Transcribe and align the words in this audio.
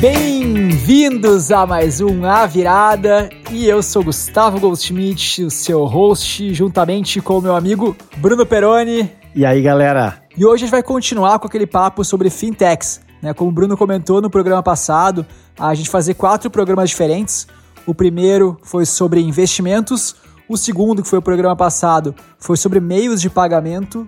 Bem-vindos 0.00 1.50
a 1.50 1.66
mais 1.66 2.00
um 2.00 2.24
A 2.24 2.46
Virada 2.46 3.28
e 3.50 3.66
eu 3.66 3.82
sou 3.82 4.04
Gustavo 4.04 4.60
Goldschmidt, 4.60 5.42
o 5.42 5.50
seu 5.50 5.84
host, 5.84 6.54
juntamente 6.54 7.20
com 7.20 7.38
o 7.38 7.42
meu 7.42 7.56
amigo 7.56 7.96
Bruno 8.18 8.46
Peroni. 8.46 9.10
E 9.34 9.44
aí, 9.44 9.60
galera? 9.60 10.22
E 10.38 10.46
hoje 10.46 10.62
a 10.62 10.66
gente 10.66 10.70
vai 10.70 10.84
continuar 10.84 11.40
com 11.40 11.48
aquele 11.48 11.66
papo 11.66 12.04
sobre 12.04 12.30
fintechs. 12.30 13.00
Né? 13.20 13.34
Como 13.34 13.50
o 13.50 13.52
Bruno 13.52 13.76
comentou 13.76 14.22
no 14.22 14.30
programa 14.30 14.62
passado, 14.62 15.26
a 15.58 15.74
gente 15.74 15.90
fazer 15.90 16.14
quatro 16.14 16.48
programas 16.48 16.88
diferentes. 16.88 17.48
O 17.84 17.92
primeiro 17.92 18.56
foi 18.62 18.86
sobre 18.86 19.20
investimentos, 19.20 20.14
o 20.50 20.56
segundo, 20.56 21.00
que 21.00 21.08
foi 21.08 21.20
o 21.20 21.22
programa 21.22 21.54
passado, 21.54 22.12
foi 22.36 22.56
sobre 22.56 22.80
meios 22.80 23.20
de 23.20 23.30
pagamento 23.30 24.04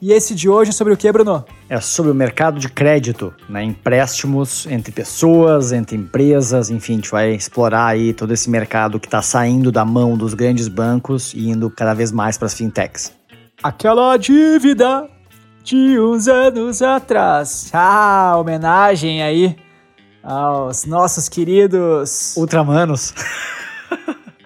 e 0.00 0.12
esse 0.12 0.34
de 0.34 0.46
hoje 0.46 0.68
é 0.68 0.72
sobre 0.74 0.92
o 0.92 0.96
que, 0.96 1.10
Bruno? 1.10 1.42
É 1.70 1.80
sobre 1.80 2.12
o 2.12 2.14
mercado 2.14 2.58
de 2.60 2.68
crédito, 2.68 3.32
né? 3.48 3.64
Empréstimos 3.64 4.66
entre 4.66 4.92
pessoas, 4.92 5.72
entre 5.72 5.96
empresas, 5.96 6.68
enfim, 6.68 6.92
a 6.92 6.96
gente 6.96 7.10
vai 7.10 7.30
explorar 7.32 7.86
aí 7.86 8.12
todo 8.12 8.34
esse 8.34 8.50
mercado 8.50 9.00
que 9.00 9.06
está 9.06 9.22
saindo 9.22 9.72
da 9.72 9.86
mão 9.86 10.18
dos 10.18 10.34
grandes 10.34 10.68
bancos 10.68 11.32
e 11.32 11.48
indo 11.48 11.70
cada 11.70 11.94
vez 11.94 12.12
mais 12.12 12.36
para 12.36 12.44
as 12.44 12.52
fintechs. 12.52 13.10
Aquela 13.62 14.18
dívida 14.18 15.08
de 15.64 15.98
uns 15.98 16.28
anos 16.28 16.82
atrás. 16.82 17.70
Ah, 17.72 18.36
homenagem 18.38 19.22
aí 19.22 19.56
aos 20.22 20.84
nossos 20.84 21.26
queridos 21.26 22.36
Ultramanos. 22.36 23.14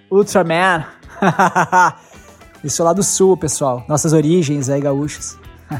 Ultraman. 0.08 0.99
Isso 2.62 2.84
lá 2.84 2.92
do 2.92 3.02
sul, 3.02 3.36
pessoal. 3.36 3.84
Nossas 3.88 4.12
origens 4.12 4.68
aí 4.68 4.80
gaúchas. 4.80 5.38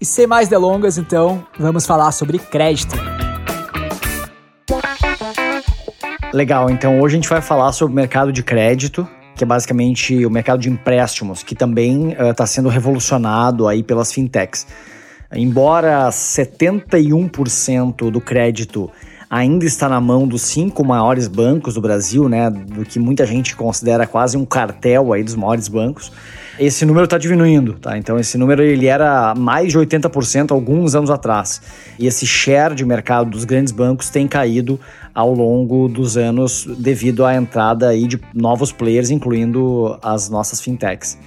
e 0.00 0.04
sem 0.04 0.26
mais 0.26 0.48
delongas, 0.48 0.98
então, 0.98 1.46
vamos 1.58 1.86
falar 1.86 2.12
sobre 2.12 2.38
crédito. 2.38 2.96
Legal, 6.32 6.68
então 6.68 7.00
hoje 7.00 7.14
a 7.14 7.18
gente 7.18 7.28
vai 7.28 7.40
falar 7.40 7.72
sobre 7.72 7.92
o 7.92 7.96
mercado 7.96 8.30
de 8.30 8.42
crédito, 8.42 9.08
que 9.34 9.44
é 9.44 9.46
basicamente 9.46 10.26
o 10.26 10.30
mercado 10.30 10.60
de 10.60 10.68
empréstimos, 10.68 11.42
que 11.42 11.54
também 11.54 12.12
está 12.12 12.44
uh, 12.44 12.46
sendo 12.46 12.68
revolucionado 12.68 13.66
aí 13.66 13.82
pelas 13.82 14.12
fintechs. 14.12 14.66
Embora 15.32 16.08
71% 16.08 18.10
do 18.10 18.20
crédito 18.20 18.90
ainda 19.28 19.64
está 19.64 19.88
na 19.88 20.00
mão 20.00 20.26
dos 20.26 20.42
cinco 20.42 20.84
maiores 20.84 21.28
bancos 21.28 21.74
do 21.74 21.80
Brasil, 21.80 22.28
né, 22.28 22.50
do 22.50 22.84
que 22.84 22.98
muita 22.98 23.26
gente 23.26 23.56
considera 23.56 24.06
quase 24.06 24.36
um 24.36 24.44
cartel 24.44 25.12
aí 25.12 25.22
dos 25.22 25.34
maiores 25.34 25.68
bancos. 25.68 26.12
Esse 26.58 26.86
número 26.86 27.04
está 27.04 27.18
diminuindo, 27.18 27.74
tá? 27.74 27.98
Então 27.98 28.18
esse 28.18 28.38
número 28.38 28.62
ele 28.62 28.86
era 28.86 29.34
mais 29.34 29.72
de 29.72 29.78
80% 29.78 30.52
alguns 30.52 30.94
anos 30.94 31.10
atrás. 31.10 31.60
E 31.98 32.06
esse 32.06 32.26
share 32.26 32.74
de 32.74 32.82
mercado 32.84 33.28
dos 33.28 33.44
grandes 33.44 33.72
bancos 33.72 34.08
tem 34.08 34.26
caído 34.26 34.80
ao 35.14 35.34
longo 35.34 35.86
dos 35.86 36.16
anos 36.16 36.66
devido 36.78 37.26
à 37.26 37.34
entrada 37.34 37.88
aí 37.88 38.06
de 38.06 38.18
novos 38.32 38.72
players, 38.72 39.10
incluindo 39.10 39.98
as 40.02 40.30
nossas 40.30 40.60
fintechs 40.60 41.18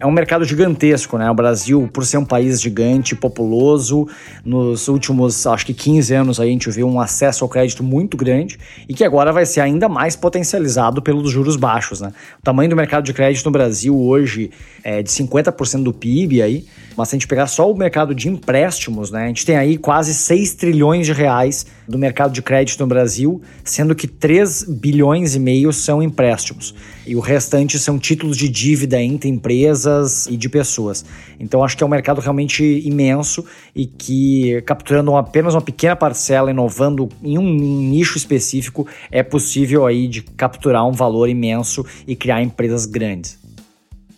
é 0.00 0.06
um 0.06 0.10
mercado 0.10 0.46
gigantesco, 0.46 1.18
né? 1.18 1.30
O 1.30 1.34
Brasil, 1.34 1.88
por 1.92 2.06
ser 2.06 2.16
um 2.16 2.24
país 2.24 2.58
gigante, 2.58 3.14
populoso, 3.14 4.08
nos 4.42 4.88
últimos, 4.88 5.46
acho 5.46 5.66
que 5.66 5.74
15 5.74 6.14
anos 6.14 6.40
a 6.40 6.46
gente 6.46 6.70
viu 6.70 6.88
um 6.88 6.98
acesso 6.98 7.44
ao 7.44 7.50
crédito 7.50 7.84
muito 7.84 8.16
grande 8.16 8.58
e 8.88 8.94
que 8.94 9.04
agora 9.04 9.30
vai 9.30 9.44
ser 9.44 9.60
ainda 9.60 9.90
mais 9.90 10.16
potencializado 10.16 11.02
pelos 11.02 11.30
juros 11.30 11.54
baixos, 11.54 12.00
né? 12.00 12.12
O 12.38 12.42
tamanho 12.42 12.70
do 12.70 12.76
mercado 12.76 13.04
de 13.04 13.12
crédito 13.12 13.44
no 13.44 13.50
Brasil 13.50 13.94
hoje 13.94 14.50
é 14.82 15.02
de 15.02 15.10
50% 15.10 15.82
do 15.82 15.92
PIB 15.92 16.40
aí, 16.40 16.64
mas 16.96 17.08
se 17.08 17.14
a 17.14 17.18
gente 17.18 17.26
pegar 17.26 17.46
só 17.46 17.70
o 17.70 17.76
mercado 17.76 18.14
de 18.14 18.28
empréstimos, 18.28 19.10
né? 19.10 19.24
A 19.24 19.28
gente 19.28 19.46
tem 19.46 19.56
aí 19.56 19.76
quase 19.76 20.14
6 20.14 20.54
trilhões 20.54 21.06
de 21.06 21.12
reais 21.12 21.66
do 21.88 21.98
mercado 21.98 22.32
de 22.32 22.42
crédito 22.42 22.80
no 22.80 22.86
Brasil, 22.86 23.40
sendo 23.64 23.94
que 23.94 24.06
3 24.06 24.64
bilhões 24.64 25.34
e 25.34 25.40
meio 25.40 25.72
são 25.72 26.02
empréstimos. 26.02 26.74
E 27.06 27.16
o 27.16 27.20
restante 27.20 27.78
são 27.78 27.98
títulos 27.98 28.36
de 28.36 28.48
dívida 28.48 29.00
entre 29.02 29.28
empresas 29.28 30.26
e 30.26 30.36
de 30.36 30.48
pessoas. 30.48 31.04
Então 31.38 31.64
acho 31.64 31.76
que 31.76 31.82
é 31.82 31.86
um 31.86 31.90
mercado 31.90 32.20
realmente 32.20 32.62
imenso 32.84 33.44
e 33.74 33.86
que 33.86 34.62
capturando 34.62 35.16
apenas 35.16 35.54
uma 35.54 35.62
pequena 35.62 35.96
parcela, 35.96 36.50
inovando 36.50 37.08
em 37.22 37.38
um 37.38 37.52
nicho 37.52 38.16
específico, 38.16 38.86
é 39.10 39.22
possível 39.22 39.86
aí 39.86 40.06
de 40.06 40.22
capturar 40.22 40.86
um 40.86 40.92
valor 40.92 41.28
imenso 41.28 41.84
e 42.06 42.14
criar 42.14 42.42
empresas 42.42 42.86
grandes. 42.86 43.39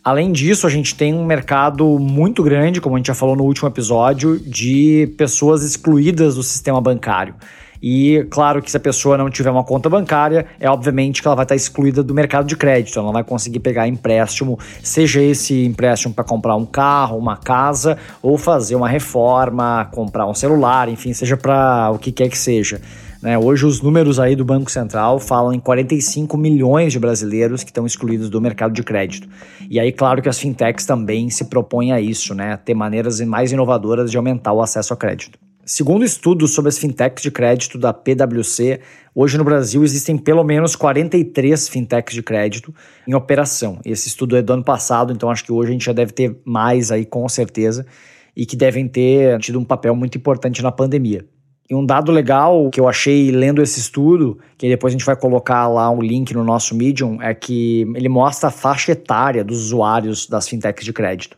Além 0.04 0.32
disso, 0.32 0.66
a 0.66 0.70
gente 0.70 0.96
tem 0.96 1.14
um 1.14 1.24
mercado 1.24 1.96
muito 1.96 2.42
grande, 2.42 2.80
como 2.80 2.96
a 2.96 2.98
gente 2.98 3.06
já 3.06 3.14
falou 3.14 3.36
no 3.36 3.44
último 3.44 3.68
episódio, 3.68 4.36
de 4.40 5.14
pessoas 5.16 5.62
excluídas 5.62 6.34
do 6.34 6.42
sistema 6.42 6.80
bancário. 6.80 7.36
E 7.80 8.26
claro 8.28 8.60
que 8.60 8.68
se 8.68 8.76
a 8.76 8.80
pessoa 8.80 9.16
não 9.16 9.30
tiver 9.30 9.50
uma 9.50 9.62
conta 9.62 9.88
bancária, 9.88 10.46
é 10.58 10.68
obviamente 10.68 11.22
que 11.22 11.28
ela 11.28 11.36
vai 11.36 11.44
estar 11.44 11.54
excluída 11.54 12.02
do 12.02 12.12
mercado 12.14 12.46
de 12.46 12.56
crédito, 12.56 12.96
ela 12.96 13.06
não 13.06 13.12
vai 13.12 13.22
conseguir 13.22 13.60
pegar 13.60 13.86
empréstimo, 13.86 14.58
seja 14.82 15.22
esse 15.22 15.64
empréstimo 15.64 16.12
para 16.12 16.24
comprar 16.24 16.56
um 16.56 16.66
carro, 16.66 17.16
uma 17.16 17.36
casa, 17.36 17.96
ou 18.20 18.36
fazer 18.36 18.74
uma 18.74 18.88
reforma, 18.88 19.88
comprar 19.92 20.26
um 20.26 20.34
celular, 20.34 20.88
enfim, 20.88 21.12
seja 21.12 21.36
para 21.36 21.90
o 21.92 21.98
que 21.98 22.10
quer 22.10 22.28
que 22.28 22.38
seja. 22.38 22.80
Né? 23.22 23.38
Hoje 23.38 23.64
os 23.64 23.80
números 23.80 24.18
aí 24.18 24.34
do 24.34 24.44
Banco 24.44 24.68
Central 24.68 25.20
falam 25.20 25.52
em 25.52 25.60
45 25.60 26.36
milhões 26.36 26.92
de 26.92 26.98
brasileiros 26.98 27.62
que 27.62 27.70
estão 27.70 27.86
excluídos 27.86 28.28
do 28.28 28.40
mercado 28.40 28.74
de 28.74 28.82
crédito. 28.82 29.28
E 29.70 29.78
aí, 29.78 29.92
claro 29.92 30.20
que 30.20 30.28
as 30.28 30.40
fintechs 30.40 30.84
também 30.84 31.30
se 31.30 31.44
propõem 31.44 31.92
a 31.92 32.00
isso, 32.00 32.34
né? 32.34 32.56
ter 32.56 32.74
maneiras 32.74 33.20
mais 33.20 33.52
inovadoras 33.52 34.10
de 34.10 34.16
aumentar 34.16 34.52
o 34.52 34.60
acesso 34.60 34.92
ao 34.92 34.96
crédito. 34.96 35.38
Segundo 35.64 36.04
estudos 36.04 36.52
sobre 36.52 36.70
as 36.70 36.78
fintechs 36.78 37.22
de 37.22 37.30
crédito 37.30 37.78
da 37.78 37.92
PwC, 37.92 38.80
hoje 39.14 39.38
no 39.38 39.44
Brasil 39.44 39.84
existem 39.84 40.18
pelo 40.18 40.42
menos 40.42 40.74
43 40.74 41.68
fintechs 41.68 42.16
de 42.16 42.22
crédito 42.22 42.74
em 43.06 43.14
operação. 43.14 43.78
Esse 43.84 44.08
estudo 44.08 44.36
é 44.36 44.42
do 44.42 44.52
ano 44.52 44.64
passado, 44.64 45.12
então 45.12 45.30
acho 45.30 45.44
que 45.44 45.52
hoje 45.52 45.70
a 45.70 45.72
gente 45.72 45.84
já 45.84 45.92
deve 45.92 46.10
ter 46.10 46.36
mais 46.44 46.90
aí 46.90 47.06
com 47.06 47.28
certeza 47.28 47.86
e 48.34 48.44
que 48.44 48.56
devem 48.56 48.88
ter 48.88 49.38
tido 49.38 49.60
um 49.60 49.64
papel 49.64 49.94
muito 49.94 50.18
importante 50.18 50.60
na 50.60 50.72
pandemia. 50.72 51.24
E 51.72 51.74
um 51.74 51.86
dado 51.86 52.12
legal 52.12 52.68
que 52.68 52.78
eu 52.78 52.86
achei 52.86 53.30
lendo 53.30 53.62
esse 53.62 53.80
estudo, 53.80 54.38
que 54.58 54.68
depois 54.68 54.90
a 54.90 54.94
gente 54.94 55.06
vai 55.06 55.16
colocar 55.16 55.66
lá 55.68 55.90
um 55.90 56.02
link 56.02 56.34
no 56.34 56.44
nosso 56.44 56.74
Medium, 56.74 57.16
é 57.22 57.32
que 57.32 57.90
ele 57.94 58.10
mostra 58.10 58.50
a 58.50 58.52
faixa 58.52 58.92
etária 58.92 59.42
dos 59.42 59.58
usuários 59.58 60.26
das 60.26 60.46
fintechs 60.46 60.84
de 60.84 60.92
crédito. 60.92 61.34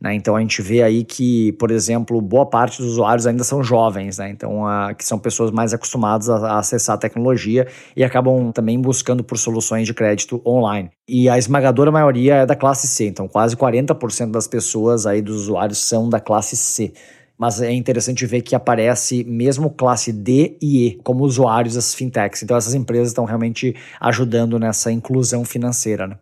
Né? 0.00 0.12
Então 0.16 0.34
a 0.34 0.40
gente 0.40 0.60
vê 0.60 0.82
aí 0.82 1.04
que, 1.04 1.52
por 1.52 1.70
exemplo, 1.70 2.20
boa 2.20 2.44
parte 2.44 2.82
dos 2.82 2.94
usuários 2.94 3.28
ainda 3.28 3.44
são 3.44 3.62
jovens, 3.62 4.18
né? 4.18 4.28
então 4.28 4.66
a, 4.66 4.92
que 4.92 5.04
são 5.04 5.20
pessoas 5.20 5.52
mais 5.52 5.72
acostumadas 5.72 6.28
a, 6.28 6.34
a, 6.34 6.58
acessar 6.58 6.96
a 6.96 6.98
tecnologia 6.98 7.68
e 7.94 8.02
acabam 8.02 8.50
também 8.50 8.80
buscando 8.80 9.22
por 9.22 9.38
soluções 9.38 9.86
de 9.86 9.94
crédito 9.94 10.42
online. 10.44 10.90
E 11.08 11.28
a 11.28 11.38
esmagadora 11.38 11.92
maioria 11.92 12.34
é 12.38 12.46
da 12.46 12.56
classe 12.56 12.88
C, 12.88 13.06
então 13.06 13.28
quase 13.28 13.56
40% 13.56 14.32
das 14.32 14.48
pessoas 14.48 15.06
aí 15.06 15.22
dos 15.22 15.42
usuários 15.42 15.78
são 15.78 16.10
da 16.10 16.18
classe 16.18 16.56
C 16.56 16.92
mas 17.38 17.60
é 17.60 17.72
interessante 17.72 18.24
ver 18.24 18.42
que 18.42 18.54
aparece 18.54 19.24
mesmo 19.24 19.70
classe 19.70 20.12
D 20.12 20.56
e 20.60 20.86
E 20.86 20.98
como 21.02 21.24
usuários 21.24 21.74
das 21.74 21.94
fintechs. 21.94 22.42
Então 22.42 22.56
essas 22.56 22.74
empresas 22.74 23.08
estão 23.08 23.24
realmente 23.24 23.74
ajudando 24.00 24.58
nessa 24.58 24.90
inclusão 24.90 25.44
financeira. 25.44 26.06
Né? 26.06 26.16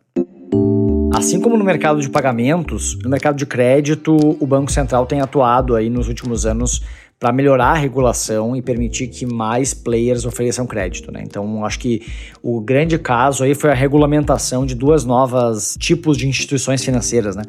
Assim 1.14 1.40
como 1.40 1.56
no 1.56 1.64
mercado 1.64 2.00
de 2.00 2.10
pagamentos, 2.10 2.98
no 3.02 3.08
mercado 3.08 3.36
de 3.36 3.46
crédito, 3.46 4.16
o 4.40 4.46
Banco 4.46 4.72
Central 4.72 5.06
tem 5.06 5.20
atuado 5.20 5.76
aí 5.76 5.88
nos 5.88 6.08
últimos 6.08 6.44
anos 6.44 6.82
para 7.20 7.32
melhorar 7.32 7.68
a 7.68 7.74
regulação 7.74 8.56
e 8.56 8.60
permitir 8.60 9.06
que 9.06 9.24
mais 9.24 9.72
players 9.72 10.26
ofereçam 10.26 10.66
crédito. 10.66 11.12
Né? 11.12 11.22
Então, 11.24 11.64
acho 11.64 11.78
que 11.78 12.02
o 12.42 12.60
grande 12.60 12.98
caso 12.98 13.44
aí 13.44 13.54
foi 13.54 13.70
a 13.70 13.74
regulamentação 13.74 14.66
de 14.66 14.74
duas 14.74 15.04
novas 15.04 15.76
tipos 15.78 16.16
de 16.16 16.26
instituições 16.28 16.84
financeiras, 16.84 17.36
né? 17.36 17.44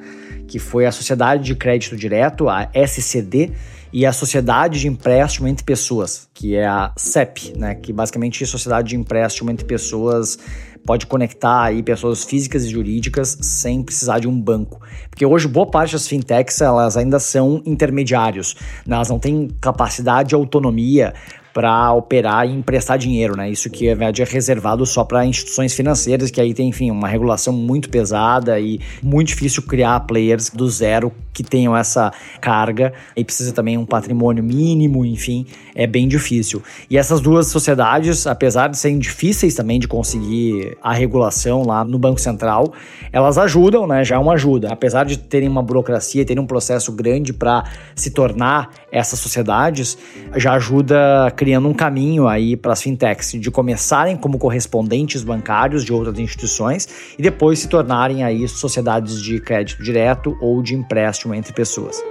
Que 0.48 0.60
foi 0.60 0.86
a 0.86 0.92
Sociedade 0.92 1.44
de 1.44 1.56
Crédito 1.56 1.96
Direto, 1.96 2.50
a 2.50 2.70
SCD, 2.74 3.52
e 3.96 4.06
a 4.06 4.12
Sociedade 4.12 4.82
de 4.82 4.90
Empréstimo 4.90 5.48
entre 5.48 5.64
Pessoas, 5.64 6.28
que 6.34 6.54
é 6.54 6.66
a 6.66 6.92
CEP, 6.98 7.58
né? 7.58 7.76
que 7.76 7.94
basicamente 7.94 8.44
é 8.44 8.46
Sociedade 8.46 8.90
de 8.90 8.98
Empréstimo 8.98 9.50
entre 9.50 9.66
Pessoas 9.66 10.38
pode 10.86 11.08
conectar 11.08 11.64
aí 11.64 11.82
pessoas 11.82 12.24
físicas 12.26 12.66
e 12.66 12.70
jurídicas 12.70 13.38
sem 13.42 13.82
precisar 13.82 14.20
de 14.20 14.28
um 14.28 14.40
banco. 14.40 14.82
Porque 15.10 15.26
hoje 15.26 15.48
boa 15.48 15.66
parte 15.66 15.94
das 15.94 16.08
fintechs 16.08 16.60
elas 16.60 16.96
ainda 16.96 17.20
são 17.20 17.62
intermediários, 17.66 18.56
né? 18.86 18.96
elas 18.96 19.10
não 19.10 19.18
têm 19.18 19.50
capacidade 19.62 20.34
e 20.34 20.36
autonomia 20.36 21.14
para 21.56 21.94
operar 21.94 22.46
e 22.46 22.52
emprestar 22.52 22.98
dinheiro, 22.98 23.38
né? 23.38 23.50
Isso 23.50 23.70
que, 23.70 23.88
na 23.88 23.96
verdade, 23.96 24.22
é 24.22 24.26
reservado 24.26 24.86
só 24.86 25.06
para 25.06 25.26
instituições 25.26 25.74
financeiras, 25.74 26.30
que 26.30 26.42
aí 26.42 26.54
tem, 26.54 26.68
enfim, 26.68 26.92
uma 26.92 27.08
regulação 27.08 27.54
muito 27.54 27.90
pesada 27.90 28.60
e 28.60 28.82
muito 29.02 29.30
difícil 29.30 29.64
criar 29.64 30.02
players 30.02 30.50
do 30.50 30.70
zero 30.70 31.14
que 31.36 31.44
tenham 31.44 31.76
essa 31.76 32.12
carga 32.42 32.94
e 33.16 33.24
precisa 33.24 33.54
também 33.54 33.78
um 33.78 33.86
patrimônio 33.86 34.44
mínimo, 34.44 35.06
enfim, 35.06 35.46
é 35.74 35.86
bem 35.88 36.08
difícil. 36.08 36.62
E 36.90 36.98
essas 36.98 37.22
duas 37.22 37.48
sociedades, 37.48 38.28
apesar 38.28 38.70
de 38.70 38.78
serem 38.78 39.00
difíceis 39.00 39.54
também 39.54 39.80
de 39.80 39.88
conseguir 39.88 40.78
a 40.82 40.94
regulação 40.94 41.66
lá 41.66 41.84
no 41.84 42.00
Banco 42.00 42.20
Central, 42.20 42.74
elas 43.12 43.38
ajudam, 43.38 43.86
né? 43.88 44.04
Já 44.04 44.16
é 44.16 44.20
uma 44.20 44.34
ajuda. 44.34 44.70
Apesar 44.72 45.06
de 45.06 45.18
terem 45.18 45.48
uma 45.48 45.62
burocracia, 45.62 46.26
terem 46.26 46.42
um 46.42 46.48
processo 46.48 46.92
grande 46.92 47.34
para 47.34 47.64
se 47.96 48.12
tornar 48.12 48.72
essas 48.92 49.20
sociedades, 49.20 49.98
já 50.36 50.54
ajuda 50.54 51.30
criando 51.46 51.68
um 51.68 51.76
caminho 51.76 52.28
aí 52.28 52.58
para 52.58 52.74
as 52.74 52.82
fintechs 52.82 53.40
de 53.40 53.52
começarem 53.52 54.18
como 54.18 54.40
correspondentes 54.40 55.24
bancários 55.24 55.86
de 55.86 55.94
outras 55.94 56.18
instituições 56.18 56.88
e 57.20 57.22
depois 57.22 57.60
se 57.60 57.70
tornarem 57.70 58.24
aí 58.24 58.48
sociedades 58.48 59.22
de 59.22 59.40
crédito 59.40 59.84
direto 59.84 60.36
ou 60.42 60.64
de 60.64 60.74
empréstimo 60.74 61.36
entre 61.36 61.54
pessoas. 61.54 62.02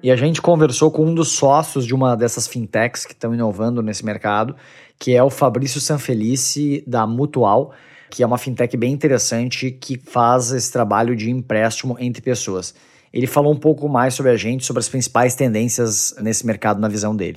E 0.00 0.12
a 0.12 0.14
gente 0.14 0.40
conversou 0.40 0.92
com 0.92 1.06
um 1.06 1.12
dos 1.12 1.32
sócios 1.32 1.84
de 1.84 1.92
uma 1.92 2.14
dessas 2.14 2.46
fintechs 2.46 3.04
que 3.04 3.14
estão 3.14 3.34
inovando 3.34 3.82
nesse 3.82 4.04
mercado, 4.04 4.54
que 4.96 5.16
é 5.16 5.22
o 5.22 5.28
Fabrício 5.28 5.80
Sanfelice 5.80 6.84
da 6.86 7.04
Mutual, 7.04 7.72
que 8.08 8.22
é 8.22 8.26
uma 8.26 8.38
fintech 8.38 8.76
bem 8.76 8.92
interessante 8.92 9.72
que 9.72 9.98
faz 9.98 10.52
esse 10.52 10.70
trabalho 10.70 11.16
de 11.16 11.32
empréstimo 11.32 11.96
entre 11.98 12.22
pessoas. 12.22 12.76
Ele 13.12 13.26
falou 13.26 13.52
um 13.52 13.58
pouco 13.58 13.88
mais 13.88 14.14
sobre 14.14 14.30
a 14.30 14.36
gente, 14.36 14.64
sobre 14.64 14.78
as 14.78 14.88
principais 14.88 15.34
tendências 15.34 16.14
nesse 16.20 16.46
mercado 16.46 16.80
na 16.80 16.86
visão 16.86 17.14
dele. 17.16 17.34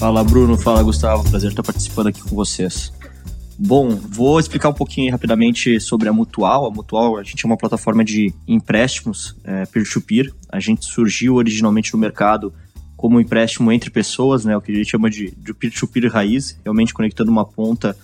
Fala 0.00 0.24
Bruno, 0.24 0.56
fala 0.56 0.82
Gustavo, 0.82 1.28
prazer 1.28 1.50
estar 1.50 1.62
participando 1.62 2.06
aqui 2.06 2.22
com 2.22 2.34
vocês. 2.34 2.90
Bom, 3.58 3.90
vou 3.90 4.40
explicar 4.40 4.70
um 4.70 4.72
pouquinho 4.72 5.12
rapidamente 5.12 5.78
sobre 5.78 6.08
a 6.08 6.12
Mutual. 6.12 6.64
A 6.64 6.70
Mutual, 6.70 7.18
a 7.18 7.22
gente 7.22 7.44
é 7.44 7.46
uma 7.46 7.58
plataforma 7.58 8.02
de 8.02 8.32
empréstimos 8.48 9.36
é, 9.44 9.66
peer-to-peer. 9.66 10.32
A 10.48 10.58
gente 10.58 10.86
surgiu 10.86 11.34
originalmente 11.34 11.92
no 11.92 11.98
mercado 11.98 12.50
como 12.96 13.18
um 13.18 13.20
empréstimo 13.20 13.70
entre 13.70 13.90
pessoas, 13.90 14.42
né, 14.42 14.56
o 14.56 14.62
que 14.62 14.72
a 14.72 14.74
gente 14.74 14.90
chama 14.90 15.10
de, 15.10 15.34
peer-to-peer 15.58 16.10
raiz, 16.10 16.58
realmente 16.64 16.94
conectando 16.94 17.30
uma 17.30 17.44
ponta 17.44 17.94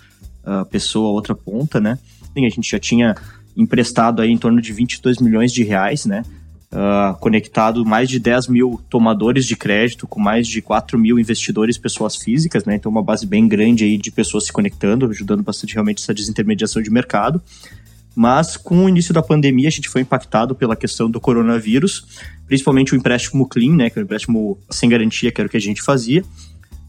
uh, 0.45 0.67
pessoa 0.67 1.09
a 1.09 1.13
outra 1.13 1.35
ponta, 1.35 1.81
né. 1.81 1.99
a 2.37 2.41
gente 2.41 2.71
já 2.71 2.79
tinha 2.79 3.15
emprestado 3.57 4.21
aí 4.21 4.31
em 4.31 4.37
torno 4.37 4.61
de 4.61 4.71
22 4.71 5.17
milhões 5.17 5.51
de 5.51 5.65
reais, 5.65 6.05
né, 6.05 6.25
uh, 6.77 7.17
conectado 7.19 7.85
mais 7.85 8.09
de 8.09 8.19
10 8.19 8.49
mil 8.49 8.81
tomadores 8.91 9.47
de 9.47 9.57
crédito, 9.57 10.07
com 10.07 10.21
mais 10.21 10.47
de 10.47 10.61
4 10.61 10.99
mil 10.99 11.19
investidores, 11.19 11.79
pessoas 11.79 12.17
físicas, 12.17 12.65
né? 12.65 12.77
Então, 12.77 12.93
uma 12.93 13.03
base 13.03 13.27
bem 13.27 13.49
grande 13.49 13.85
aí 13.85 13.97
de 13.97 14.11
pessoas 14.11 14.45
se 14.45 14.53
conectando, 14.53 15.07
ajudando 15.07 15.43
bastante 15.43 15.73
realmente 15.73 16.03
essa 16.03 16.13
desintermediação 16.13 16.83
de 16.83 16.91
mercado. 16.91 17.41
Mas 18.15 18.57
com 18.57 18.85
o 18.85 18.89
início 18.89 19.13
da 19.13 19.23
pandemia, 19.23 19.69
a 19.69 19.73
gente 19.73 19.89
foi 19.89 20.01
impactado 20.01 20.55
pela 20.55 20.77
questão 20.77 21.11
do 21.11 21.21
coronavírus, 21.21 22.07
principalmente 22.47 22.95
o 22.95 22.97
empréstimo 22.97 23.49
clean, 23.49 23.75
né? 23.75 23.91
Que 23.91 23.99
é 23.99 24.03
o 24.03 24.05
empréstimo 24.05 24.59
sem 24.71 24.89
garantia, 24.89 25.33
que 25.33 25.41
era 25.41 25.49
o 25.49 25.51
que 25.51 25.57
a 25.57 25.61
gente 25.61 25.83
fazia. 25.83 26.23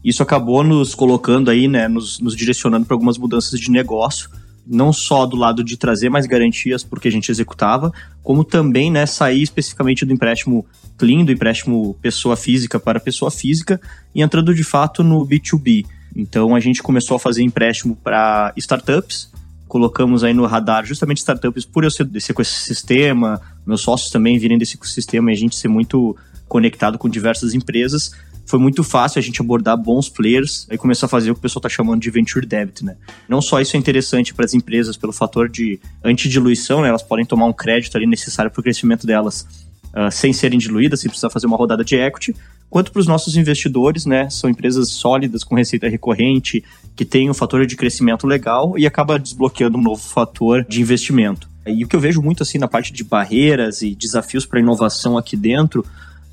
Isso 0.04 0.22
acabou 0.22 0.62
nos 0.62 0.94
colocando 0.94 1.50
aí, 1.50 1.66
né? 1.66 1.88
Nos, 1.88 2.20
nos 2.20 2.36
direcionando 2.36 2.86
para 2.86 2.94
algumas 2.94 3.18
mudanças 3.18 3.58
de 3.58 3.70
negócio 3.70 4.30
não 4.68 4.92
só 4.92 5.24
do 5.24 5.36
lado 5.36 5.64
de 5.64 5.76
trazer 5.76 6.10
mais 6.10 6.26
garantias 6.26 6.84
porque 6.84 7.08
a 7.08 7.10
gente 7.10 7.30
executava, 7.30 7.92
como 8.22 8.44
também 8.44 8.90
né, 8.90 9.06
sair 9.06 9.42
especificamente 9.42 10.04
do 10.04 10.12
empréstimo 10.12 10.66
clean, 10.98 11.24
do 11.24 11.32
empréstimo 11.32 11.94
pessoa 12.02 12.36
física 12.36 12.78
para 12.78 13.00
pessoa 13.00 13.30
física 13.30 13.80
e 14.14 14.20
entrando 14.20 14.54
de 14.54 14.62
fato 14.62 15.02
no 15.02 15.26
B2B. 15.26 15.86
Então 16.14 16.54
a 16.54 16.60
gente 16.60 16.82
começou 16.82 17.16
a 17.16 17.20
fazer 17.20 17.42
empréstimo 17.42 17.96
para 17.96 18.52
startups, 18.56 19.32
colocamos 19.66 20.24
aí 20.24 20.34
no 20.34 20.44
radar 20.46 20.84
justamente 20.84 21.18
startups 21.18 21.64
por 21.64 21.84
eu 21.84 21.90
ser 21.90 22.04
desse 22.04 22.32
ecossistema, 22.32 23.40
meus 23.66 23.80
sócios 23.80 24.10
também 24.10 24.38
virem 24.38 24.58
desse 24.58 24.76
ecossistema 24.76 25.30
e 25.30 25.34
a 25.34 25.36
gente 25.36 25.56
ser 25.56 25.68
muito 25.68 26.16
conectado 26.48 26.98
com 26.98 27.08
diversas 27.08 27.54
empresas, 27.54 28.10
foi 28.48 28.58
muito 28.58 28.82
fácil 28.82 29.18
a 29.18 29.22
gente 29.22 29.42
abordar 29.42 29.76
bons 29.76 30.08
players 30.08 30.66
e 30.70 30.78
começar 30.78 31.04
a 31.04 31.08
fazer 31.08 31.30
o 31.30 31.34
que 31.34 31.38
o 31.38 31.42
pessoal 31.42 31.60
está 31.60 31.68
chamando 31.68 32.00
de 32.00 32.08
venture 32.08 32.46
debt, 32.46 32.82
né? 32.82 32.96
Não 33.28 33.42
só 33.42 33.60
isso 33.60 33.76
é 33.76 33.78
interessante 33.78 34.32
para 34.32 34.46
as 34.46 34.54
empresas 34.54 34.96
pelo 34.96 35.12
fator 35.12 35.50
de 35.50 35.78
antidiluição, 36.02 36.80
né? 36.80 36.88
Elas 36.88 37.02
podem 37.02 37.26
tomar 37.26 37.44
um 37.44 37.52
crédito 37.52 37.94
ali 37.94 38.06
necessário 38.06 38.50
para 38.50 38.58
o 38.58 38.62
crescimento 38.62 39.06
delas 39.06 39.46
uh, 39.88 40.10
sem 40.10 40.32
serem 40.32 40.58
diluídas, 40.58 41.00
sem 41.00 41.10
precisar 41.10 41.28
fazer 41.28 41.46
uma 41.46 41.58
rodada 41.58 41.84
de 41.84 41.94
equity, 41.96 42.34
quanto 42.70 42.90
para 42.90 43.00
os 43.00 43.06
nossos 43.06 43.36
investidores, 43.36 44.06
né? 44.06 44.30
São 44.30 44.48
empresas 44.48 44.88
sólidas 44.88 45.44
com 45.44 45.54
receita 45.54 45.86
recorrente, 45.86 46.64
que 46.96 47.04
têm 47.04 47.28
um 47.28 47.34
fator 47.34 47.66
de 47.66 47.76
crescimento 47.76 48.26
legal 48.26 48.78
e 48.78 48.86
acaba 48.86 49.18
desbloqueando 49.18 49.76
um 49.76 49.82
novo 49.82 50.02
fator 50.02 50.64
de 50.64 50.80
investimento. 50.80 51.46
E 51.66 51.84
o 51.84 51.86
que 51.86 51.94
eu 51.94 52.00
vejo 52.00 52.22
muito 52.22 52.42
assim 52.42 52.56
na 52.56 52.66
parte 52.66 52.94
de 52.94 53.04
barreiras 53.04 53.82
e 53.82 53.94
desafios 53.94 54.46
para 54.46 54.58
inovação 54.58 55.18
aqui 55.18 55.36
dentro 55.36 55.84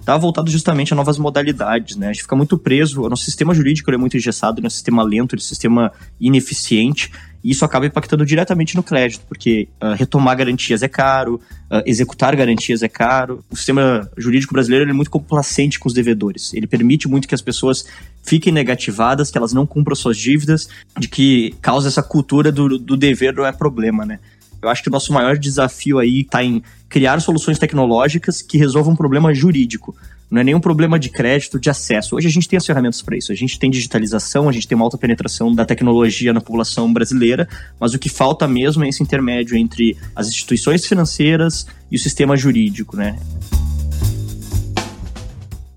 está 0.05 0.15
voltado 0.15 0.51
justamente 0.51 0.93
a 0.93 0.95
novas 0.95 1.17
modalidades, 1.17 1.95
né? 1.95 2.09
A 2.09 2.13
gente 2.13 2.21
fica 2.21 2.35
muito 2.35 2.59
preso, 2.59 3.01
o 3.01 3.09
nosso 3.09 3.25
sistema 3.25 3.55
jurídico 3.55 3.89
é 3.89 3.97
muito 3.97 4.15
engessado, 4.15 4.61
é 4.63 4.67
um 4.67 4.69
sistema 4.69 5.01
lento, 5.01 5.35
é 5.35 5.37
um 5.37 5.41
sistema 5.41 5.91
ineficiente, 6.21 7.11
e 7.43 7.49
isso 7.49 7.65
acaba 7.65 7.87
impactando 7.87 8.23
diretamente 8.23 8.75
no 8.75 8.83
crédito, 8.83 9.25
porque 9.27 9.67
uh, 9.81 9.93
retomar 9.95 10.37
garantias 10.37 10.83
é 10.83 10.87
caro, 10.87 11.41
uh, 11.71 11.81
executar 11.87 12.35
garantias 12.35 12.83
é 12.83 12.87
caro. 12.87 13.43
O 13.49 13.55
sistema 13.55 14.07
jurídico 14.15 14.53
brasileiro 14.53 14.87
é 14.87 14.93
muito 14.93 15.09
complacente 15.09 15.79
com 15.79 15.87
os 15.87 15.93
devedores. 15.93 16.53
Ele 16.53 16.67
permite 16.67 17.07
muito 17.07 17.27
que 17.27 17.33
as 17.33 17.41
pessoas 17.41 17.87
fiquem 18.21 18.53
negativadas, 18.53 19.31
que 19.31 19.37
elas 19.39 19.53
não 19.53 19.65
cumpram 19.65 19.95
suas 19.95 20.17
dívidas, 20.17 20.69
de 20.99 21.07
que 21.07 21.55
causa 21.61 21.87
essa 21.87 22.03
cultura 22.03 22.51
do, 22.51 22.77
do 22.77 22.95
dever 22.95 23.33
não 23.33 23.45
é 23.45 23.51
problema, 23.51 24.05
né? 24.05 24.19
Eu 24.61 24.69
acho 24.69 24.81
que 24.81 24.89
o 24.89 24.91
nosso 24.91 25.13
maior 25.13 25.37
desafio 25.37 25.99
aí 25.99 26.21
está 26.21 26.43
em 26.43 26.63
criar 26.89 27.19
soluções 27.19 27.59
tecnológicas 27.59 28.41
que 28.41 28.57
resolvam 28.57 28.93
um 28.93 28.95
problema 28.95 29.33
jurídico. 29.33 29.95
Não 30.29 30.41
é 30.41 30.43
nenhum 30.43 30.59
problema 30.59 30.97
de 30.97 31.09
crédito, 31.09 31.59
de 31.59 31.69
acesso. 31.69 32.15
Hoje 32.15 32.27
a 32.27 32.31
gente 32.31 32.47
tem 32.47 32.57
as 32.57 32.65
ferramentas 32.65 33.01
para 33.01 33.15
isso. 33.15 33.31
A 33.31 33.35
gente 33.35 33.59
tem 33.59 33.69
digitalização, 33.69 34.49
a 34.49 34.51
gente 34.51 34.67
tem 34.67 34.75
uma 34.75 34.83
alta 34.83 34.97
penetração 34.97 35.53
da 35.53 35.65
tecnologia 35.65 36.33
na 36.33 36.41
população 36.41 36.91
brasileira, 36.91 37.47
mas 37.79 37.93
o 37.93 37.99
que 37.99 38.09
falta 38.09 38.47
mesmo 38.47 38.83
é 38.83 38.89
esse 38.89 39.03
intermédio 39.03 39.55
entre 39.55 39.95
as 40.15 40.27
instituições 40.27 40.85
financeiras 40.85 41.67
e 41.91 41.95
o 41.95 41.99
sistema 41.99 42.35
jurídico, 42.35 42.97
né? 42.97 43.17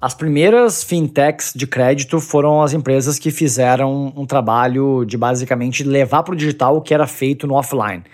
As 0.01 0.15
primeiras 0.15 0.85
fintechs 0.85 1.53
de 1.55 1.67
crédito 1.67 2.21
foram 2.21 2.63
as 2.63 2.73
empresas 2.73 3.19
que 3.19 3.33
fizeram 3.33 4.13
um 4.17 4.25
trabalho 4.25 5.05
de 5.05 5.19
basicamente 5.19 5.83
levar 5.83 6.23
para 6.23 6.35
o 6.35 6.37
digital 6.37 6.77
o 6.77 6.81
que 6.81 6.95
era 6.95 7.07
feito 7.07 7.47
no 7.47 7.55
offline 7.55 8.05